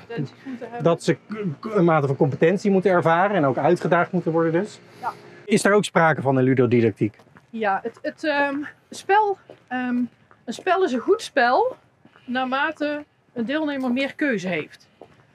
dat 0.83 1.03
ze 1.03 1.17
een 1.61 1.85
mate 1.85 2.07
van 2.07 2.17
competentie 2.17 2.71
moeten 2.71 2.91
ervaren. 2.91 3.37
En 3.37 3.45
ook 3.45 3.59
uitgedaagd 3.59 4.13
moeten 4.13 4.33
worden 4.33 4.53
dus. 4.53 4.81
Ja. 5.01 5.13
Is 5.45 5.63
daar 5.63 5.73
ook 5.73 5.85
sprake 5.85 6.23
van 6.23 6.39
in 6.39 6.45
ludodidactiek? 6.45 7.17
Ja, 7.51 7.81
het, 7.83 7.99
het 8.03 8.25
ehm, 8.25 8.57
spel. 8.91 9.39
ehm, 9.69 9.97
een 10.45 10.53
spel 10.53 10.85
is 10.85 10.93
een 10.93 11.01
goed 11.01 11.23
spel 11.23 11.77
naarmate 12.25 13.05
een 13.33 13.45
deelnemer 13.45 13.93
meer 13.93 14.15
keuze 14.15 14.49
heeft. 14.49 14.89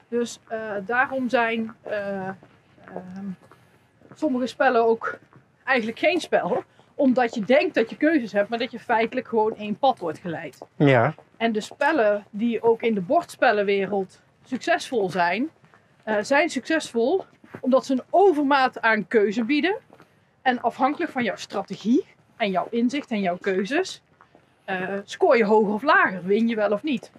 Dus 0.08 0.40
eh, 0.48 0.58
daarom 0.86 1.28
zijn 1.28 1.74
eh, 1.82 2.28
ehm, 2.28 3.26
sommige 4.14 4.46
spellen 4.46 4.84
ook 4.86 5.18
eigenlijk 5.64 5.98
geen 5.98 6.20
spel. 6.20 6.64
Omdat 6.94 7.34
je 7.34 7.44
denkt 7.44 7.74
dat 7.74 7.90
je 7.90 7.96
keuzes 7.96 8.32
hebt, 8.32 8.48
maar 8.48 8.58
dat 8.58 8.70
je 8.70 8.78
feitelijk 8.78 9.28
gewoon 9.28 9.56
één 9.56 9.78
pad 9.78 9.98
wordt 9.98 10.18
geleid. 10.18 10.58
Ja, 10.76 11.14
En 11.38 11.52
de 11.52 11.60
spellen 11.60 12.24
die 12.30 12.62
ook 12.62 12.82
in 12.82 12.94
de 12.94 13.00
bordspellenwereld 13.00 14.20
succesvol 14.44 15.10
zijn, 15.10 15.50
eh, 16.04 16.16
zijn 16.20 16.50
succesvol 16.50 17.24
omdat 17.60 17.86
ze 17.86 17.92
een 17.92 18.02
overmaat 18.10 18.80
aan 18.80 19.06
keuze 19.06 19.44
bieden. 19.44 19.76
En 20.42 20.60
afhankelijk 20.60 21.10
van 21.10 21.24
jouw 21.24 21.36
strategie 21.36 22.04
en 22.36 22.50
jouw 22.50 22.66
inzicht 22.70 23.10
en 23.10 23.20
jouw 23.20 23.36
keuzes, 23.36 24.02
eh, 24.64 24.98
scoor 25.04 25.36
je 25.36 25.44
hoger 25.44 25.74
of 25.74 25.82
lager, 25.82 26.24
win 26.24 26.48
je 26.48 26.56
wel 26.56 26.72
of 26.72 26.82
niet. 26.82 27.12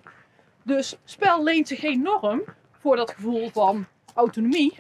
Dus 0.63 0.97
spel 1.03 1.43
leent 1.43 1.67
zich 1.67 1.83
enorm 1.83 2.43
voor 2.79 2.95
dat 2.95 3.11
gevoel 3.11 3.49
van 3.49 3.85
autonomie. 4.13 4.79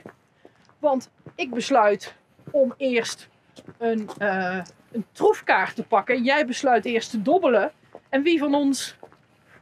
Want 0.79 1.11
ik 1.35 1.53
besluit 1.53 2.15
om 2.51 2.73
eerst 2.77 3.29
een, 3.77 4.09
eh, 4.17 4.61
een 4.91 5.05
troefkaart 5.11 5.75
te 5.75 5.83
pakken. 5.83 6.23
Jij 6.23 6.45
besluit 6.45 6.85
eerst 6.85 7.09
te 7.09 7.21
dobbelen. 7.21 7.71
En 8.09 8.23
wie 8.23 8.39
van 8.39 8.55
ons 8.55 8.97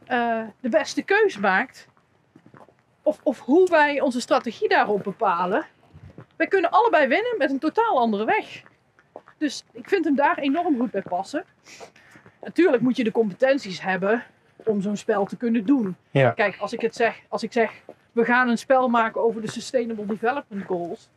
eh, 0.08 0.42
de 0.60 0.68
beste 0.68 1.02
keus 1.02 1.38
maakt, 1.38 1.88
of, 3.02 3.20
of 3.22 3.40
hoe 3.40 3.68
wij 3.70 4.00
onze 4.00 4.20
strategie 4.20 4.68
daarop 4.68 5.02
bepalen, 5.02 5.66
wij 6.36 6.46
kunnen 6.46 6.70
allebei 6.70 7.06
winnen 7.06 7.34
met 7.38 7.50
een 7.50 7.58
totaal 7.58 7.98
andere 7.98 8.24
weg. 8.24 8.62
Dus 9.38 9.64
ik 9.72 9.88
vind 9.88 10.04
hem 10.04 10.14
daar 10.14 10.38
enorm 10.38 10.76
goed 10.78 10.90
bij 10.90 11.02
passen. 11.02 11.44
Natuurlijk 12.40 12.82
moet 12.82 12.96
je 12.96 13.04
de 13.04 13.12
competenties 13.12 13.80
hebben 13.82 14.24
om 14.56 14.80
zo'n 14.80 14.96
spel 14.96 15.24
te 15.24 15.36
kunnen 15.36 15.66
doen. 15.66 15.96
ja, 16.10 16.30
Kijk, 16.30 16.56
als 16.58 16.72
ik 16.72 16.80
het 16.80 16.94
zeg, 16.94 17.20
als 17.28 17.42
ik 17.42 17.52
zeg, 17.52 17.72
we 18.12 18.24
gaan 18.24 18.48
een 18.48 18.58
spel 18.58 18.88
maken 18.88 19.20
over 19.22 19.40
de 19.40 19.50
Sustainable 19.50 20.06
Development 20.06 20.64
Goals, 20.66 21.08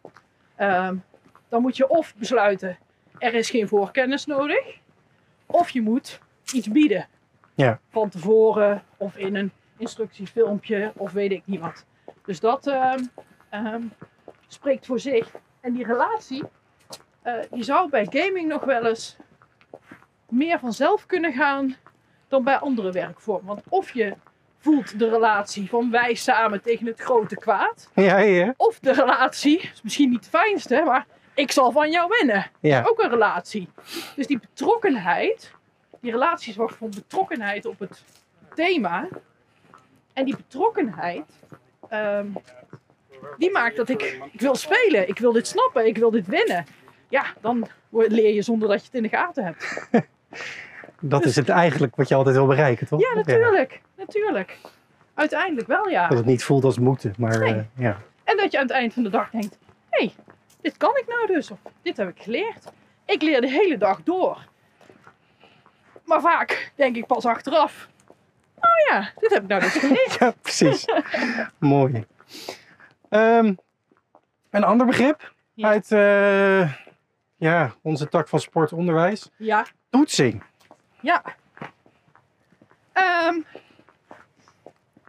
ehm, 0.56 0.96
dan 1.50 1.62
moet 1.62 1.78
je 1.78 1.90
of 1.90 2.16
besluiten, 2.16 2.78
er 3.18 3.34
is 3.34 3.50
geen 3.50 3.68
voorkennis 3.68 4.26
nodig, 4.26 4.78
of 5.46 5.70
je 5.70 5.82
moet 5.82 6.20
iets 6.54 6.68
bieden. 6.68 7.08
Ja. 7.62 7.80
Van 7.90 8.10
tevoren, 8.10 8.84
of 8.98 9.18
in 9.18 9.36
een 9.36 9.52
instructiefilmpje, 9.78 10.92
of 10.96 11.12
weet 11.12 11.32
ik 11.32 11.42
niet 11.46 11.60
wat. 11.60 11.86
Dus 12.26 12.40
dat 12.40 12.68
ehm, 12.68 13.04
ehm, 13.50 13.82
spreekt 14.48 14.86
voor 14.86 15.00
zich. 15.00 15.32
En 15.60 15.74
die 15.74 15.86
relatie, 15.86 16.44
eh, 17.22 17.34
die 17.52 17.64
zou 17.64 17.90
bij 17.90 18.08
gaming 18.10 18.48
nog 18.48 18.64
wel 18.64 18.86
eens 18.86 19.18
meer 20.30 20.60
vanzelf 20.60 21.06
kunnen 21.06 21.34
gaan 21.34 21.76
dan 22.28 22.44
bij 22.44 22.58
andere 22.58 22.92
werkvormen. 22.92 23.46
Want 23.46 23.62
of 23.70 23.92
je 23.94 24.14
voelt 24.58 25.00
de 25.00 25.10
relatie 25.10 25.70
van 25.70 25.92
wij 25.92 26.14
samen 26.14 26.62
tegen 26.62 26.86
het 26.86 27.00
grote 27.00 27.36
kwaad. 27.36 27.90
ja, 27.96 28.18
ja. 28.18 28.54
Of 28.58 28.80
de 28.80 28.94
relatie, 28.94 29.60
is 29.60 29.82
misschien 29.82 30.10
niet 30.10 30.20
het 30.20 30.30
fijnste, 30.30 30.84
maar 30.86 31.06
ik 31.34 31.52
zal 31.52 31.72
van 31.72 31.92
jou 31.92 32.10
winnen. 32.18 32.52
ja. 32.60 32.84
Ook 32.86 33.02
een 33.02 33.10
relatie. 33.10 33.70
Dus 34.16 34.28
die 34.28 34.40
betrokkenheid, 34.40 35.52
die 36.02 36.12
relatie 36.12 36.54
zorgt 36.54 36.76
voor 36.76 36.90
betrokkenheid 36.90 37.66
op 37.66 37.80
het 37.80 38.04
thema. 38.56 39.08
En 40.14 40.26
die 40.26 40.36
betrokkenheid, 40.36 41.24
ehm, 41.90 42.26
die 43.38 43.52
maakt 43.52 43.76
dat 43.76 43.90
ik, 43.90 44.20
ik 44.32 44.40
wil 44.42 44.56
spelen, 44.56 45.08
ik 45.08 45.20
wil 45.20 45.32
dit 45.32 45.48
snappen, 45.48 45.88
ik 45.88 45.98
wil 45.98 46.12
dit 46.12 46.28
winnen. 46.28 46.66
Ja, 47.10 47.26
dan 47.42 47.68
leer 47.90 48.34
je 48.34 48.42
zonder 48.42 48.68
dat 48.70 48.80
je 48.80 48.86
het 48.86 48.96
in 48.96 49.04
de 49.04 49.10
gaten 49.10 49.44
hebt. 49.44 49.88
Dat 51.04 51.26
is 51.26 51.36
het 51.36 51.50
eigenlijk 51.50 51.96
wat 51.96 52.08
je 52.08 52.16
altijd 52.16 52.36
wil 52.36 52.46
bereiken, 52.48 52.88
toch? 52.88 53.02
Ja, 53.02 53.14
natuurlijk. 53.14 53.82
Natuurlijk. 53.98 54.58
Uiteindelijk 55.14 55.68
wel, 55.68 55.90
ja. 55.90 56.08
Dat 56.08 56.18
het 56.18 56.28
niet 56.28 56.44
voelt 56.44 56.64
als 56.64 56.80
moeten, 56.80 57.14
maar 57.18 57.40
Nee. 57.40 57.54
eh, 57.54 57.62
ja. 57.76 58.02
En 58.24 58.38
dat 58.38 58.52
je 58.52 58.58
aan 58.58 58.64
het 58.66 58.74
eind 58.76 58.94
van 58.94 59.04
de 59.04 59.10
dag 59.10 59.30
denkt: 59.30 59.58
hé, 59.90 60.06
hey, 60.06 60.14
dit 60.62 60.78
kan 60.78 60.98
ik 60.98 61.04
nou 61.08 61.28
dus. 61.28 61.52
Of 61.52 61.60
dit 61.82 61.98
heb 61.98 62.10
ik 62.10 62.22
geleerd. 62.22 62.66
Ik 63.06 63.22
leer 63.22 63.42
de 63.42 63.50
hele 63.50 63.78
dag 63.78 64.04
door. 64.04 64.48
Maar 66.12 66.22
vaak 66.22 66.72
denk 66.76 66.96
ik 66.96 67.06
pas 67.08 67.26
achteraf: 67.26 67.88
oh 68.56 68.90
ja, 68.90 69.10
dit 69.20 69.34
heb 69.34 69.42
ik 69.44 69.48
nou 69.50 69.62
dus 69.62 69.74
geleerd. 69.74 70.16
Ja, 70.20 70.34
precies. 70.42 70.86
Mooi. 71.58 72.06
Ehm, 73.10 73.54
een 74.50 74.64
ander 74.64 74.86
begrip 74.88 75.34
Ja. 75.54 75.68
uit 75.68 75.92
eh, 75.92 76.74
ja, 77.36 77.72
onze 77.82 78.10
tak 78.10 78.28
van 78.28 78.40
sportonderwijs. 78.40 79.30
Ja, 79.38 79.66
Toetsing. 79.90 80.44
ja. 81.02 81.24
Ehm, 82.94 83.36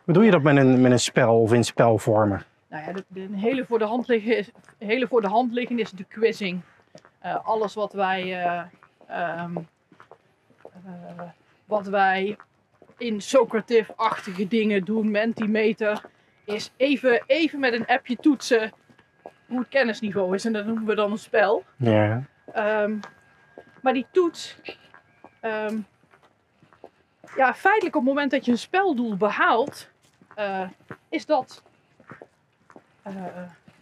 Hoe 0.04 0.14
doe 0.14 0.24
je 0.24 0.30
dat 0.30 0.42
met 0.42 0.56
een, 0.56 0.80
met 0.80 0.92
een 0.92 1.00
spel 1.00 1.40
of 1.40 1.52
in 1.52 1.64
spelvormen? 1.64 2.42
nou 2.68 2.84
ja, 2.84 2.92
de, 2.92 3.04
de 3.08 3.28
hele, 3.32 3.64
voor 3.66 3.78
de 3.78 3.84
hand 3.84 4.08
liggen 4.08 4.36
is, 4.36 4.50
hele 4.78 5.06
voor 5.08 5.20
de 5.20 5.28
hand 5.28 5.52
liggen 5.52 5.78
is 5.78 5.90
de 5.90 6.04
quizzing. 6.04 6.60
Eh, 7.18 7.36
alles 7.46 7.74
wat 7.74 7.92
wij, 7.92 8.20
eh, 8.44 8.62
ehm, 9.06 9.56
eh, 9.56 9.62
wat 11.64 11.86
wij 11.86 12.36
in 12.98 13.20
Socrative-achtige 13.20 14.48
dingen 14.48 14.84
doen, 14.84 15.10
Mentimeter, 15.10 16.02
is 16.44 16.72
even, 16.76 17.22
even 17.26 17.60
met 17.60 17.72
een 17.72 17.86
appje 17.86 18.16
toetsen 18.16 18.72
hoe 19.46 19.58
het 19.58 19.68
kennisniveau 19.68 20.34
is. 20.34 20.44
En 20.44 20.52
dat 20.52 20.66
noemen 20.66 20.84
we 20.84 20.94
dan 20.94 21.10
een 21.10 21.18
spel. 21.18 21.64
Ja. 21.76 22.22
Ehm, 22.52 22.98
maar 23.82 23.92
die 23.92 24.06
toets, 24.10 24.56
ehm, 25.40 25.78
ja, 27.36 27.54
feitelijk 27.54 27.96
op 27.96 28.02
het 28.02 28.10
moment 28.10 28.30
dat 28.30 28.44
je 28.44 28.50
een 28.50 28.58
speldoel 28.58 29.16
behaalt, 29.16 29.90
eh, 30.34 30.68
is 31.08 31.26
dat, 31.26 31.62
eh, 33.02 33.14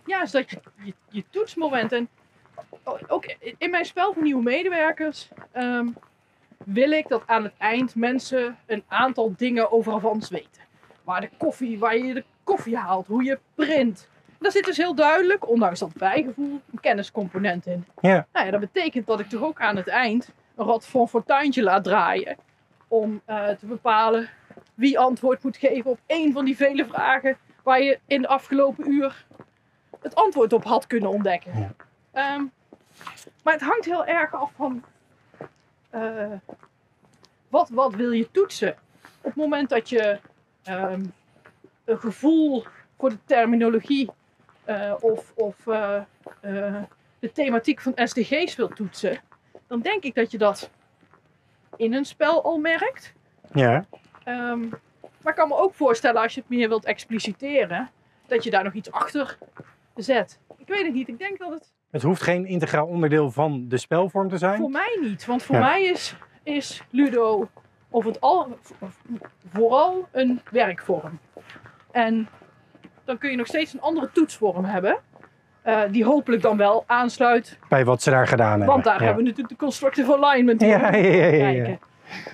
ja, 0.06 0.22
is 0.22 0.30
dat 0.30 0.50
je, 0.50 0.60
je, 0.82 0.94
je 1.08 1.24
toetsmoment. 1.30 1.92
En 1.92 2.08
ook 3.06 3.34
in 3.58 3.70
mijn 3.70 3.84
spel 3.84 4.12
voor 4.12 4.22
nieuwe 4.22 4.42
medewerkers 4.42 5.28
ehm, 5.52 5.86
wil 6.64 6.90
ik 6.90 7.09
dat 7.09 7.23
aan 7.27 7.44
het 7.44 7.53
eind 7.59 7.94
mensen 7.94 8.57
een 8.66 8.85
aantal 8.88 9.35
dingen 9.37 9.73
over 9.73 9.92
Avans 9.92 10.29
weten. 10.29 10.62
Waar 11.05 11.20
de 11.20 11.31
koffie, 11.37 11.79
waar 11.79 11.96
je 11.96 12.14
de 12.14 12.25
koffie 12.44 12.77
haalt, 12.77 13.07
hoe 13.07 13.25
je 13.25 13.38
print. 13.55 14.09
Daar 14.38 14.53
zit 14.53 14.64
dus 14.64 14.77
heel 14.77 14.94
duidelijk, 14.94 15.49
ondanks 15.49 15.81
dat 15.81 15.92
bijgevoel, 15.92 16.61
een 16.73 16.81
kenniscomponent 16.81 17.66
in. 17.66 17.85
Ja. 18.01 18.27
Nou 18.33 18.46
ja, 18.46 18.51
dat 18.51 18.61
betekent 18.61 19.07
dat 19.07 19.20
ik 19.20 19.29
toch 19.29 19.42
ook 19.42 19.61
aan 19.61 19.77
het 19.77 19.88
eind 19.88 20.33
een 20.57 20.66
rad 20.66 20.87
van 20.87 21.09
fortuintje 21.09 21.62
laat 21.62 21.85
draaien. 21.85 22.37
Om 22.88 23.20
eh, 23.25 23.49
te 23.49 23.66
bepalen 23.66 24.29
wie 24.75 24.99
antwoord 24.99 25.42
moet 25.42 25.57
geven 25.57 25.90
op 25.90 25.99
één 26.07 26.33
van 26.33 26.44
die 26.44 26.57
vele 26.57 26.87
vragen 26.87 27.37
waar 27.62 27.83
je 27.83 27.99
in 28.07 28.23
de 28.23 28.29
afgelopen 28.29 28.90
uur 28.90 29.27
het 30.01 30.14
antwoord 30.14 30.53
op 30.53 30.64
had 30.64 30.87
kunnen 30.87 31.11
ontdekken. 31.11 31.59
Ja. 31.59 31.75
Ehm, 32.12 32.44
maar 33.42 33.53
het 33.53 33.62
hangt 33.62 33.85
heel 33.85 34.07
erg 34.07 34.35
af 34.35 34.51
van 34.57 34.85
eh, 35.90 36.33
wat, 37.48 37.68
wat 37.68 37.94
wil 37.94 38.11
je 38.11 38.31
toetsen. 38.31 38.76
Op 39.00 39.24
het 39.24 39.35
moment 39.35 39.68
dat 39.68 39.88
je 39.88 40.18
ehm, 40.62 41.05
een 41.85 41.98
gevoel 41.98 42.64
voor 42.98 43.11
de 43.11 43.18
terminologie 43.24 44.11
eh, 44.64 44.94
of, 45.00 45.33
of 45.35 45.66
eh, 45.66 46.03
de 47.18 47.33
thematiek 47.33 47.81
van 47.81 47.92
SDG's 47.96 48.57
wilt 48.57 48.76
toetsen, 48.76 49.20
dan 49.66 49.81
denk 49.81 50.03
ik 50.03 50.14
dat 50.14 50.31
je 50.31 50.38
dat 50.38 50.70
in 51.76 51.94
een 51.94 52.05
spel 52.05 52.44
al 52.44 52.59
merkt. 52.59 53.12
Ja. 53.53 53.85
Ehm, 54.24 54.68
maar 55.22 55.33
ik 55.33 55.35
kan 55.35 55.48
me 55.48 55.57
ook 55.57 55.74
voorstellen 55.74 56.22
als 56.22 56.35
je 56.35 56.40
het 56.40 56.50
meer 56.50 56.68
wilt 56.68 56.85
expliciteren, 56.85 57.90
dat 58.26 58.44
je 58.44 58.50
daar 58.50 58.64
nog 58.64 58.72
iets 58.72 58.92
achter 58.92 59.38
zet. 59.94 60.38
Ik 60.57 60.66
weet 60.68 60.85
het 60.85 60.94
niet. 60.94 61.09
Ik 61.09 61.18
denk 61.18 61.38
dat 61.38 61.50
het 61.50 61.72
Het 61.90 62.03
hoeft 62.03 62.22
geen 62.22 62.46
integraal 62.46 62.87
onderdeel 62.87 63.31
van 63.31 63.64
de 63.68 63.76
spelvorm 63.79 64.29
te 64.29 64.38
zijn. 64.38 64.59
voor 64.59 64.70
mij 64.70 64.98
niet. 65.00 65.26
Want 65.26 65.42
voor 65.42 65.55
Ja. 65.55 65.61
mij 65.61 65.85
is, 65.85 66.16
is 66.42 66.83
Ludo 66.90 67.48
of 67.88 68.05
het 68.05 68.20
al, 68.20 68.59
vooral 69.53 70.09
een 70.12 70.40
werkvorm. 70.50 71.18
En 71.90 72.29
dan 73.05 73.18
kun 73.18 73.31
je 73.31 73.37
nog 73.37 73.46
steeds 73.46 73.72
een 73.72 73.81
andere 73.81 74.11
toetsvorm 74.12 74.64
hebben. 74.64 74.98
eh, 75.62 75.83
die 75.90 76.05
hopelijk 76.05 76.42
dan 76.42 76.57
wel 76.57 76.85
aansluit. 76.87 77.59
Bij 77.68 77.85
wat 77.85 78.03
ze 78.03 78.11
daar 78.11 78.26
gedaan 78.26 78.48
hebben. 78.50 78.66
Want 78.68 78.85
daar 78.85 78.98
ja. 78.98 79.05
hebben 79.05 79.22
we 79.22 79.29
natuurlijk 79.29 79.59
de 79.59 79.64
constructive 79.64 80.16
alignment. 80.16 80.61
Ja, 80.61 80.94
ja, 80.94 81.26
ja, 81.26 81.48
ja, 81.48 81.76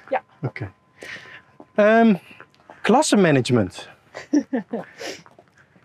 ja. 0.09 0.23
Oké. 0.43 0.73
Ehm, 1.75 2.15
klassenmanagement. 2.81 3.89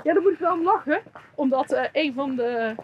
Ja, 0.03 0.13
daar 0.13 0.21
moet 0.21 0.31
ik 0.31 0.39
wel 0.39 0.53
om 0.53 0.63
lachen. 0.63 1.01
Omdat 1.35 1.71
eh, 1.71 1.83
een 1.91 2.13
van 2.13 2.35
de 2.35 2.75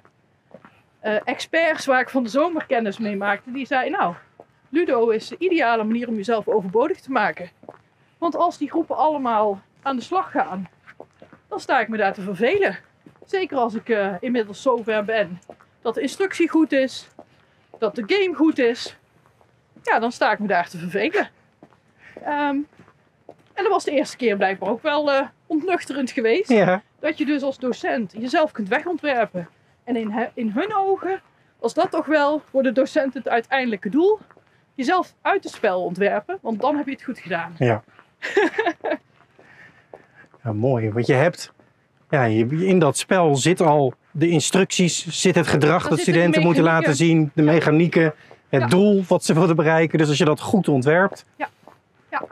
experts 1.16 1.86
waar 1.86 2.00
ik 2.00 2.10
van 2.10 2.24
de 2.24 2.30
zomer 2.30 2.66
kennis 2.66 2.98
mee 2.98 3.16
maakte, 3.16 3.52
die 3.52 3.66
zei: 3.66 3.90
Nou, 3.90 4.14
Ludo 4.70 5.10
is 5.10 5.28
de 5.28 5.36
ideale 5.38 5.84
manier 5.84 6.08
om 6.08 6.16
jezelf 6.16 6.48
overbodig 6.48 7.00
te 7.00 7.12
maken. 7.12 7.50
Want 8.18 8.36
als 8.36 8.58
die 8.58 8.70
groepen 8.70 8.96
allemaal 8.98 9.62
aan 9.82 9.96
de 9.96 10.02
slag 10.02 10.32
gaan, 10.32 10.70
dan 11.48 11.60
sta 11.60 11.80
ik 11.80 11.88
me 11.88 11.98
daar 11.98 12.14
te 12.14 12.22
vervelen. 12.22 12.78
Zeker 13.26 13.58
als 13.58 13.74
ik 13.74 13.90
eh, 13.90 14.14
inmiddels 14.20 14.62
zover 14.62 15.06
ben 15.06 15.42
dat 15.82 15.94
de 15.96 16.02
instructie 16.02 16.50
goed 16.50 16.72
is, 16.72 17.08
dat 17.78 17.96
de 17.96 18.04
game 18.08 18.36
goed 18.36 18.60
is. 18.60 18.98
Ja, 19.84 20.00
dan 20.00 20.12
sta 20.12 20.32
ik 20.32 20.40
me 20.40 20.48
daar 20.48 20.70
te 20.70 20.78
vervelen. 20.78 21.30
Ehm, 22.24 22.58
En 23.54 23.64
dat 23.64 23.72
was 23.72 23.84
de 23.84 23.92
eerste 23.92 24.18
keer 24.18 24.38
blijkbaar 24.38 24.70
ook 24.70 24.82
wel 24.82 25.12
eh, 25.12 25.28
ontnuchterend 25.48 26.12
geweest. 26.12 26.50
Ja. 26.50 26.82
Dat 27.00 27.18
je 27.18 27.26
dus 27.26 27.42
als 27.42 27.58
docent 27.58 28.14
jezelf 28.18 28.52
kunt 28.52 28.68
wegontwerpen. 28.68 29.50
En 29.88 29.96
in, 29.96 30.14
in 30.34 30.50
hun 30.52 30.76
ogen 30.76 31.22
was 31.60 31.74
dat 31.74 31.92
toch 31.92 32.06
wel 32.06 32.42
voor 32.50 32.64
de 32.64 32.72
docent 32.72 33.14
het 33.14 33.28
uiteindelijke 33.28 33.90
doel. 33.90 34.20
Jezelf 34.74 35.14
uit 35.22 35.44
het 35.44 35.54
spel 35.54 35.84
ontwerpen, 35.84 36.38
want 36.42 36.62
dan 36.62 36.76
heb 36.76 36.86
je 36.86 36.92
het 36.92 37.04
goed 37.04 37.20
gedaan. 37.20 37.56
Ja. 37.58 37.84
ja, 40.44 40.54
mooi. 40.54 40.92
Want 40.92 41.06
je 41.08 41.14
hebt, 41.14 41.54
ja, 42.10 42.24
je- 42.24 42.66
in 42.66 42.80
dat 42.80 42.98
spel 42.98 43.36
zit 43.36 43.62
al 43.62 43.94
de 44.12 44.30
instructies, 44.30 45.08
zit 45.22 45.36
het 45.36 45.48
gedrag 45.48 45.88
dat 45.88 46.00
studenten 46.00 46.42
moeten 46.42 46.64
laten 46.64 46.96
zien, 46.96 47.32
de 47.34 47.42
mechanieken, 47.42 48.14
het 48.50 48.62
Ja. 48.62 48.68
doel 48.68 49.04
wat 49.08 49.24
ze 49.24 49.34
willen 49.34 49.56
bereiken. 49.56 49.98
Dus 49.98 50.08
als 50.08 50.18
je 50.18 50.26
dat 50.26 50.40
goed 50.40 50.68
ontwerpt, 50.68 51.26
Ja. 51.36 51.50
Ja. 52.12 52.20
dan 52.20 52.30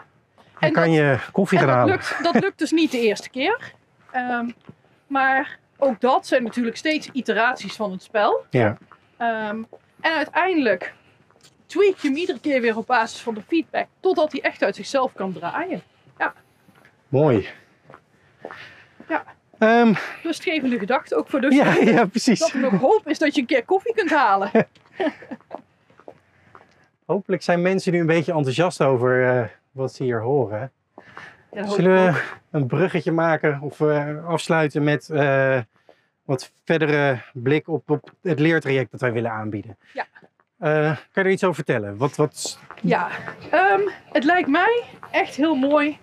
En 0.59 0.71
kan 0.71 0.83
dat- 0.83 0.93
je 0.93 1.17
koffie 1.31 1.57
gaan 1.57 1.67
dat 1.67 1.75
halen. 1.75 1.93
lukt, 1.93 2.17
dat 2.23 2.39
lukt 2.43 2.59
dus 2.59 2.71
niet 2.71 2.91
de 2.91 2.99
eerste 2.99 3.29
keer. 3.29 3.73
Ehm, 4.11 4.49
maar 5.07 5.59
ook 5.77 6.01
dat 6.01 6.27
zijn 6.27 6.43
natuurlijk 6.43 6.77
steeds 6.77 7.09
iteraties 7.11 7.75
van 7.75 7.91
het 7.91 8.03
spel. 8.03 8.45
Ja. 8.49 8.77
Ehm, 9.17 9.63
en 10.01 10.15
uiteindelijk 10.15 10.93
tweak 11.65 11.97
je 11.97 12.07
hem 12.07 12.17
iedere 12.17 12.39
keer 12.39 12.61
weer 12.61 12.77
op 12.77 12.87
basis 12.87 13.19
van 13.19 13.33
de 13.33 13.41
feedback. 13.47 13.87
Totdat 13.99 14.31
hij 14.31 14.41
echt 14.41 14.63
uit 14.63 14.75
zichzelf 14.75 15.13
kan 15.13 15.33
draaien. 15.33 15.81
Mooi. 17.09 17.47
Ja. 19.07 19.23
Ehm, 19.57 19.93
Rustgevende 20.23 20.79
gedachte 20.79 21.15
ook 21.15 21.29
voor 21.29 21.41
ja, 21.41 21.49
docenten. 21.49 21.93
ja, 21.93 22.05
precies. 22.05 22.39
Dat 22.39 22.51
er 22.51 22.59
nog 22.59 22.79
hoop 22.79 23.07
is 23.07 23.19
dat 23.19 23.35
je 23.35 23.41
een 23.41 23.47
keer 23.47 23.65
koffie 23.65 23.93
kunt 23.93 24.09
halen. 24.09 24.51
Hopelijk 27.05 27.41
zijn 27.41 27.61
mensen 27.61 27.91
nu 27.91 27.99
een 27.99 28.05
beetje 28.05 28.33
enthousiast 28.33 28.81
over 28.81 29.29
eh, 29.29 29.45
wat 29.71 29.93
ze 29.93 30.03
hier 30.03 30.21
horen. 30.21 30.71
Ja, 31.55 31.67
Zullen 31.67 32.03
we 32.03 32.09
ook. 32.09 32.23
een 32.51 32.67
bruggetje 32.67 33.11
maken 33.11 33.59
of 33.61 33.81
eh, 33.81 34.25
afsluiten 34.27 34.83
met 34.83 35.09
eh, 35.09 35.59
wat 36.25 36.51
verdere 36.65 37.19
blik 37.33 37.67
op, 37.67 37.89
op 37.89 38.11
het 38.21 38.39
leertraject 38.39 38.91
dat 38.91 39.01
wij 39.01 39.11
willen 39.11 39.31
aanbieden? 39.31 39.77
Ja. 39.93 40.05
Eh, 40.59 40.97
kan 41.11 41.23
je 41.23 41.29
er 41.29 41.29
iets 41.29 41.43
over 41.43 41.55
vertellen? 41.55 41.97
Wat, 41.97 42.15
wat... 42.15 42.59
Ja, 42.81 43.07
ehm, 43.51 43.81
het 44.11 44.23
lijkt 44.23 44.49
mij 44.49 44.83
echt 45.11 45.35
heel 45.35 45.55
mooi 45.55 45.97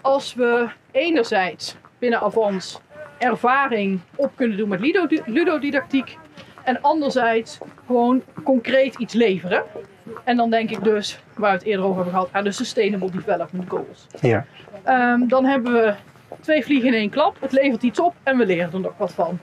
als 0.00 0.34
we 0.34 0.68
enerzijds 0.90 1.76
binnen 1.98 2.20
Avans 2.20 2.80
ervaring 3.18 4.00
op 4.14 4.32
kunnen 4.36 4.56
doen 4.56 4.68
met 4.68 4.80
ludo- 4.80 5.22
ludodidactiek 5.26 6.16
en 6.70 6.82
anderzijds 6.82 7.58
gewoon 7.86 8.22
concreet 8.44 8.94
iets 8.94 9.14
leveren. 9.14 9.62
En 10.24 10.36
dan 10.36 10.50
denk 10.50 10.70
ik 10.70 10.84
dus, 10.84 11.20
waar 11.34 11.50
we 11.50 11.56
het 11.56 11.66
eerder 11.66 11.84
over 11.84 11.96
hebben 11.96 12.12
gehad, 12.12 12.28
aan 12.32 12.44
de 12.44 12.52
Sustainable 12.52 13.10
Development 13.10 13.70
Goals. 13.70 14.06
Ja. 14.20 14.46
Ehm, 14.82 15.28
dan 15.28 15.44
hebben 15.44 15.72
we 15.72 15.94
twee 16.40 16.64
vliegen 16.64 16.88
in 16.88 16.94
één 16.94 17.10
klap. 17.10 17.36
Het 17.40 17.52
levert 17.52 17.82
iets 17.82 18.00
op 18.00 18.14
en 18.22 18.38
we 18.38 18.46
leren 18.46 18.72
er 18.72 18.80
nog 18.80 18.96
wat 18.96 19.12
van. 19.12 19.38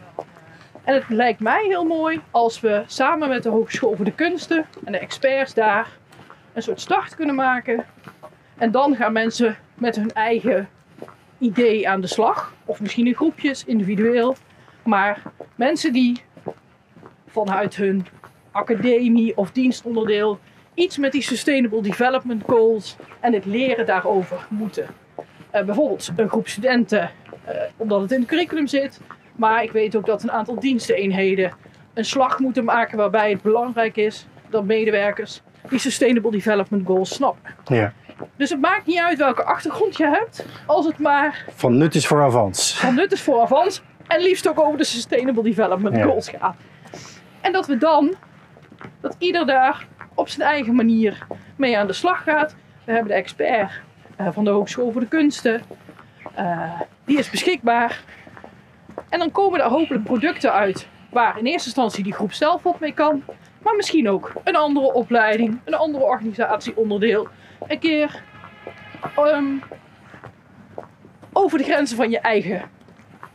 En 0.84 0.94
het 0.94 1.10
lijkt 1.10 1.40
mij 1.40 1.63
heel 1.68 1.86
mooi 1.86 2.22
als 2.32 2.60
we 2.60 2.84
samen 2.86 3.30
met 3.30 3.44
de 3.44 3.50
Hogeschool 3.50 3.96
voor 3.96 4.06
de 4.06 4.16
Kunsten 4.16 4.66
en 4.86 4.92
de 4.92 5.00
experts 5.00 5.54
daar 5.54 5.88
een 6.54 6.63
soort 6.63 6.82
start 6.82 7.16
kunnen 7.16 7.36
maken. 7.36 7.86
En 8.58 8.72
dan 8.72 8.96
gaan 8.96 9.13
mensen 9.13 9.58
met 9.74 9.96
hun 9.96 10.13
eigen 10.13 10.70
idee 11.38 11.90
aan 11.90 12.02
de 12.02 12.08
slag. 12.08 12.54
Of 12.66 12.82
misschien 12.82 13.08
in 13.08 13.16
groepjes, 13.16 13.66
individueel. 13.66 14.36
Maar 14.84 15.22
mensen 15.56 15.94
die 15.94 16.22
vanuit 17.45 17.76
hun 17.76 18.06
academie 18.52 19.38
of 19.38 19.52
dienstonderdeel 19.52 20.39
iets 20.73 20.97
met 20.97 21.12
die 21.12 21.21
Sustainable 21.21 21.82
Development 21.82 22.43
Goals 22.47 22.95
en 23.19 23.34
het 23.34 23.45
leren 23.45 23.86
daarover 23.86 24.45
moeten. 24.50 24.86
Eh, 25.50 25.63
bijvoorbeeld 25.63 26.12
een 26.15 26.30
groep 26.30 26.47
studenten, 26.47 27.12
eh, 27.45 27.56
omdat 27.78 28.02
het 28.02 28.12
in 28.12 28.19
het 28.19 28.28
curriculum 28.28 28.67
zit. 28.67 29.00
Maar 29.36 29.63
ik 29.63 29.71
weet 29.71 29.95
ook 29.95 30.06
dat 30.06 30.23
een 30.23 30.32
aantal 30.32 30.60
diensteneenheden 30.60 31.52
een 31.93 32.06
slag 32.06 32.39
moeten 32.39 32.63
maken 32.63 32.97
waarbij 32.97 33.30
het 33.30 33.41
belangrijk 33.41 33.95
is 33.97 34.28
dat 34.50 34.63
medewerkers 34.65 35.41
die 35.69 35.80
Sustainable 35.80 36.32
Development 36.32 36.86
Goals 36.88 37.13
snappen. 37.13 37.56
Ja. 37.65 37.93
Dus 38.36 38.50
het 38.50 38.62
maakt 38.62 38.86
niet 38.86 39.00
uit 39.00 39.17
welke 39.17 39.43
achtergrond 39.43 39.97
je 39.97 40.08
hebt, 40.08 40.45
als 40.65 40.86
het 40.86 40.97
maar 41.00 41.45
Van 41.56 41.78
nut 41.78 41.95
is 41.95 42.08
voor 42.08 42.21
avans. 42.21 42.80
van 42.80 42.95
nut 42.95 43.12
is 43.12 43.21
voor 43.21 43.41
Avans 43.41 43.82
en 44.08 44.21
liefst 44.21 44.50
ook 44.50 44.60
over 44.60 44.78
de 44.78 44.84
Sustainable 44.84 45.43
Development 45.43 45.95
Ja. 45.95 46.04
Goals 46.04 46.30
gaat. 46.30 46.56
En 47.41 47.52
dat 47.52 47.67
we 47.67 47.78
dan, 47.78 48.15
dat 49.02 49.15
ieder 49.19 49.45
daar 49.45 49.88
op 50.13 50.30
zijn 50.30 50.47
eigen 50.47 50.76
manier 50.76 51.28
mee 51.56 51.78
aan 51.78 51.88
de 51.88 51.93
slag 51.93 52.23
gaat. 52.23 52.56
We 52.86 52.91
hebben 52.91 53.12
de 53.12 53.17
expert 53.17 53.71
eh, 54.15 54.28
van 54.32 54.43
de 54.43 54.50
Hogeschool 54.50 54.91
voor 54.91 55.02
de 55.02 55.08
Kunsten, 55.08 55.62
Eh, 56.38 56.82
die 57.06 57.17
is 57.17 57.30
beschikbaar. 57.30 58.04
En 59.10 59.19
dan 59.19 59.32
komen 59.32 59.60
er 59.60 59.69
hopelijk 59.69 60.04
producten 60.04 60.54
uit 60.54 60.88
waar 61.10 61.38
in 61.38 61.45
eerste 61.45 61.67
instantie 61.67 62.04
die 62.04 62.13
groep 62.13 62.34
zelf 62.34 62.63
wat 62.63 62.80
mee 62.80 62.93
kan. 62.93 63.23
Maar 63.63 63.76
misschien 63.76 64.10
ook 64.10 64.32
een 64.43 64.56
andere 64.56 64.93
opleiding, 64.93 65.60
een 65.63 65.73
andere 65.73 66.04
organisatieonderdeel. 66.04 67.28
Een 67.67 67.80
keer 67.80 68.23
ehm, 69.15 69.45
over 71.34 71.58
de 71.58 71.63
grenzen 71.63 71.97
van 71.97 72.10
je 72.10 72.19
eigen 72.19 72.62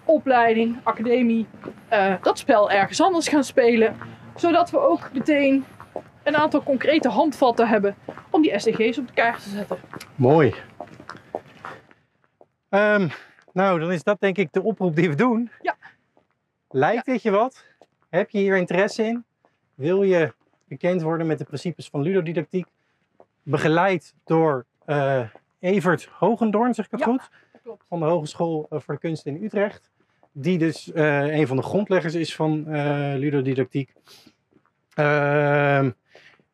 opleiding, 0.04 0.76
academie, 0.82 1.46
eh, 1.88 2.14
dat 2.22 2.38
spel 2.38 2.70
ergens 2.70 3.00
anders 3.00 3.28
gaan 3.28 3.44
spelen. 3.44 3.96
Zodat 4.36 4.70
we 4.70 4.78
ook 4.80 5.12
meteen 5.12 5.64
een 6.22 6.36
aantal 6.36 6.62
concrete 6.62 7.08
handvatten 7.08 7.68
hebben 7.68 7.94
om 8.30 8.42
die 8.42 8.58
SDG's 8.58 8.98
op 8.98 9.06
de 9.06 9.12
kaart 9.14 9.42
te 9.42 9.48
zetten. 9.48 9.78
Mooi. 10.14 10.54
Ehm, 12.68 13.08
nou, 13.52 13.80
dan 13.80 13.92
is 13.92 14.02
dat 14.02 14.20
denk 14.20 14.36
ik 14.38 14.52
de 14.52 14.62
oproep 14.62 14.96
die 14.96 15.08
we 15.08 15.14
doen. 15.14 15.50
Ja. 15.62 15.76
Lijkt 16.70 17.04
dit 17.04 17.22
je 17.22 17.30
wat? 17.30 17.64
Heb 18.08 18.30
je 18.30 18.38
hier 18.38 18.56
interesse 18.56 19.02
in? 19.04 19.24
Wil 19.74 20.02
je 20.02 20.32
bekend 20.68 21.02
worden 21.02 21.26
met 21.26 21.38
de 21.38 21.44
principes 21.44 21.88
van 21.88 22.02
ludodidactiek? 22.02 22.66
Begeleid 23.42 24.14
door 24.24 24.64
eh, 24.84 25.20
Evert 25.60 26.08
Hogendoorn, 26.18 26.74
zeg 26.74 26.84
ik 26.84 26.90
het 26.90 27.00
Ja. 27.00 27.06
goed? 27.06 27.28
Klopt. 27.62 27.84
Van 27.88 27.98
de 28.00 28.04
Hogeschool 28.06 28.66
eh, 28.70 28.78
voor 28.80 28.94
de 28.94 29.00
Kunst 29.00 29.26
in 29.26 29.42
Utrecht. 29.44 29.90
Die 30.32 30.58
dus 30.58 30.92
eh, 30.92 31.34
een 31.38 31.46
van 31.46 31.56
de 31.56 31.62
grondleggers 31.62 32.14
is 32.14 32.34
van 32.34 32.66
eh, 32.68 33.12
ludodidactiek. 33.16 33.92
Ehm, 34.94 35.90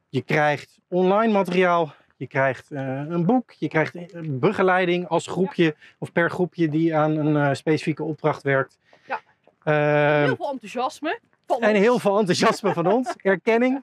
je 0.08 0.22
krijgt 0.22 0.78
online 0.88 1.32
materiaal. 1.32 1.94
Je 2.16 2.26
krijgt 2.26 2.70
eh, 2.70 3.02
een 3.08 3.26
boek. 3.26 3.52
Je 3.52 3.68
krijgt 3.68 3.94
begeleiding 4.40 5.08
als 5.08 5.26
groepje 5.26 5.76
of 5.98 6.12
per 6.12 6.30
groepje 6.30 6.68
die 6.68 6.96
aan 6.96 7.16
een 7.16 7.56
specifieke 7.56 8.02
opdracht 8.02 8.42
werkt. 8.42 8.78
Ja. 9.06 9.20
Ehm, 9.62 10.24
Heel 10.24 10.36
veel 10.36 10.50
enthousiasme. 10.50 11.18
Van 11.46 11.60
en 11.60 11.70
ons. 11.70 11.78
heel 11.78 11.98
veel 11.98 12.18
enthousiasme 12.18 12.72
van 12.72 12.86
ons, 12.86 13.14
erkenning. 13.22 13.82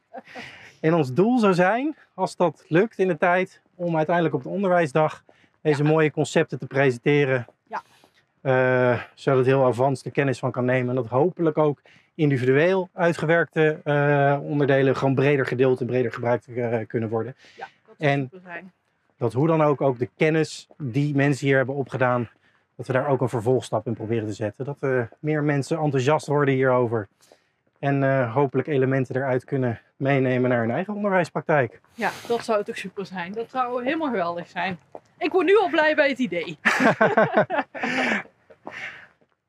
En 0.81 0.93
ons 0.93 1.13
doel 1.13 1.39
zou 1.39 1.53
zijn, 1.53 1.95
als 2.13 2.36
dat 2.36 2.65
lukt 2.67 2.99
in 2.99 3.08
de 3.08 3.17
tijd, 3.17 3.62
om 3.75 3.95
uiteindelijk 3.97 4.36
op 4.36 4.43
de 4.43 4.49
onderwijsdag 4.49 5.23
deze 5.62 5.84
mooie 5.84 6.12
concepten 6.12 6.60
te 6.60 6.67
presenteren. 6.67 7.45
Eh, 8.45 9.01
zodat 9.13 9.45
heel 9.45 9.65
Avans 9.65 10.03
de 10.03 10.12
kennis 10.12 10.39
van 10.39 10.51
kan 10.51 10.65
nemen. 10.65 10.89
En 10.89 10.95
dat 10.95 11.08
hopelijk 11.08 11.58
ook 11.58 11.81
individueel 12.15 12.89
uitgewerkte 12.93 13.79
eh, 13.84 14.39
onderdelen 14.41 14.95
gewoon 14.95 15.15
breder 15.15 15.45
gedeeld 15.45 15.79
en 15.81 15.86
breder 15.86 16.13
gebruikt 16.13 16.47
eh, 16.47 16.77
kunnen 16.88 17.10
worden. 17.10 17.36
Ja, 17.58 17.67
dat 17.86 17.95
zou 17.97 18.12
En- 18.12 18.19
super 18.19 18.39
zijn. 18.43 18.71
Dat 19.17 19.34
hoe 19.34 19.47
dan 19.47 19.62
ook, 19.62 19.81
ook 19.81 19.99
de 19.99 20.10
kennis 20.17 20.67
die 20.77 21.15
mensen 21.15 21.47
hier 21.47 21.58
hebben 21.58 21.75
opgedaan, 21.75 22.29
dat 22.75 22.88
we 22.88 22.93
daar 22.93 23.08
ook 23.08 23.21
een 23.21 23.29
vervolgstap 23.29 23.88
in 23.88 23.93
proberen 23.93 24.27
te 24.27 24.34
zetten. 24.34 24.65
Dat 24.65 24.77
eh, 24.79 25.01
meer 25.19 25.43
mensen 25.43 25.77
enthousiast 25.79 26.27
worden 26.27 26.53
hierover. 26.53 27.08
En 27.79 28.27
hopelijk 28.29 28.67
elementen 28.67 29.15
eruit 29.15 29.43
kunnen 29.43 29.81
meenemen 29.95 30.49
naar 30.49 30.60
hun 30.60 30.71
eigen 30.71 30.93
onderwijspraktijk. 30.93 31.81
Ja, 31.93 32.12
dat 32.27 32.43
zou 32.45 32.63
toch 32.63 32.77
super 32.77 33.05
zijn. 33.05 33.31
Dat 33.34 33.49
zou 33.49 33.84
helemaal 33.84 34.10
geweldig 34.10 34.47
zijn. 34.47 34.79
Ik 35.17 35.31
word 35.31 35.45
nu 35.45 35.58
al 35.58 35.69
blij 35.69 35.95
bij 35.95 36.10
het 36.10 36.19
idee. 36.19 36.58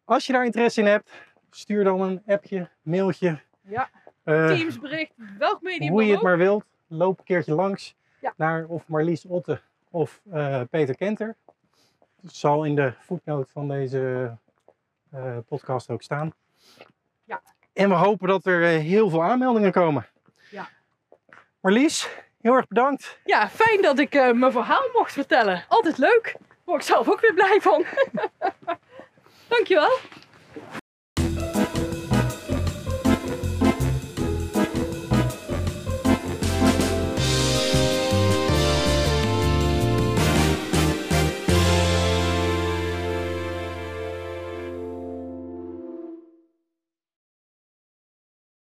Als 0.04 0.26
je 0.26 0.32
daar 0.32 0.44
interesse 0.44 0.80
in 0.80 0.86
hebt, 0.86 1.10
stuur 1.50 1.84
dan 1.84 2.00
een 2.00 2.22
appje, 2.26 2.68
mailtje. 2.82 3.40
Ja, 3.62 3.88
eh, 4.24 4.46
Teamsbericht, 4.46 5.12
welk 5.38 5.62
medium 5.62 5.90
hoe 5.92 6.04
je 6.06 6.12
het 6.12 6.22
maar 6.22 6.38
wilt. 6.38 6.64
Loop 6.86 7.18
een 7.18 7.24
keertje 7.24 7.54
langs 7.54 7.96
Ja. 8.20 8.32
naar 8.36 8.64
of 8.68 8.88
Marlies 8.88 9.24
Otte 9.24 9.60
of 9.90 10.20
eh, 10.32 10.60
Peter 10.70 10.96
Kenter. 10.96 11.36
Het 12.22 12.34
zal 12.34 12.64
in 12.64 12.74
de 12.74 12.92
voetnoot 12.98 13.50
van 13.50 13.68
deze 13.68 14.36
eh, 15.10 15.36
podcast 15.48 15.90
ook 15.90 16.02
staan. 16.02 16.32
Ja. 17.24 17.42
En 17.72 17.88
we 17.88 17.94
hopen 17.94 18.28
dat 18.28 18.46
er 18.46 18.60
heel 18.60 19.10
veel 19.10 19.22
aanmeldingen 19.22 19.72
komen. 19.72 20.06
Ja. 20.50 20.68
Marlies, 21.60 22.08
heel 22.40 22.54
erg 22.54 22.68
bedankt. 22.68 23.18
Ja, 23.24 23.48
fijn 23.48 23.82
dat 23.82 23.98
ik 23.98 24.12
mijn 24.12 24.52
verhaal 24.52 24.88
mocht 24.92 25.12
vertellen. 25.12 25.64
Altijd 25.68 25.98
leuk. 25.98 26.36
Word 26.64 26.80
ik 26.80 26.86
zelf 26.86 27.08
ook 27.08 27.20
weer 27.20 27.34
blij 27.34 27.60
van. 27.60 27.84
Dankjewel. 29.50 29.98